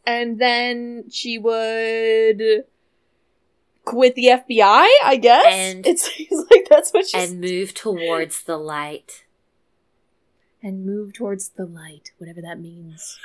[0.05, 2.65] and then she would
[3.85, 5.45] quit the FBI, I guess.
[5.47, 9.23] And- it seems like that's what she's and move towards the light.
[10.61, 13.17] and move towards the light, whatever that means.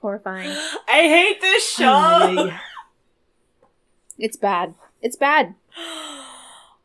[0.00, 0.50] Horrifying.
[0.86, 2.50] I hate this show.
[4.18, 4.74] It's bad.
[5.00, 5.54] It's bad.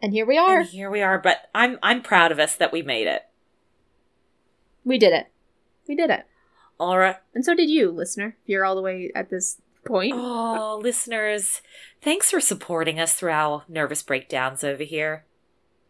[0.01, 0.59] And here we are.
[0.61, 3.23] and here we are, but I'm I'm proud of us that we made it.
[4.85, 5.27] We did it.
[5.87, 6.25] We did it.
[6.79, 7.17] All right.
[7.35, 8.37] And so did you, listener.
[8.45, 10.13] You're all the way at this point.
[10.15, 11.61] Oh, listeners,
[12.01, 15.25] thanks for supporting us through our nervous breakdowns over here.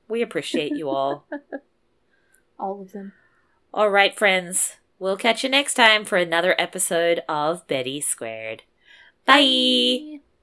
[0.07, 1.26] We appreciate you all.
[2.60, 3.14] All of them.
[3.74, 4.78] all right, friends.
[4.97, 8.64] We'll catch you next time for another episode of Betty Squared.
[9.26, 10.20] Bye.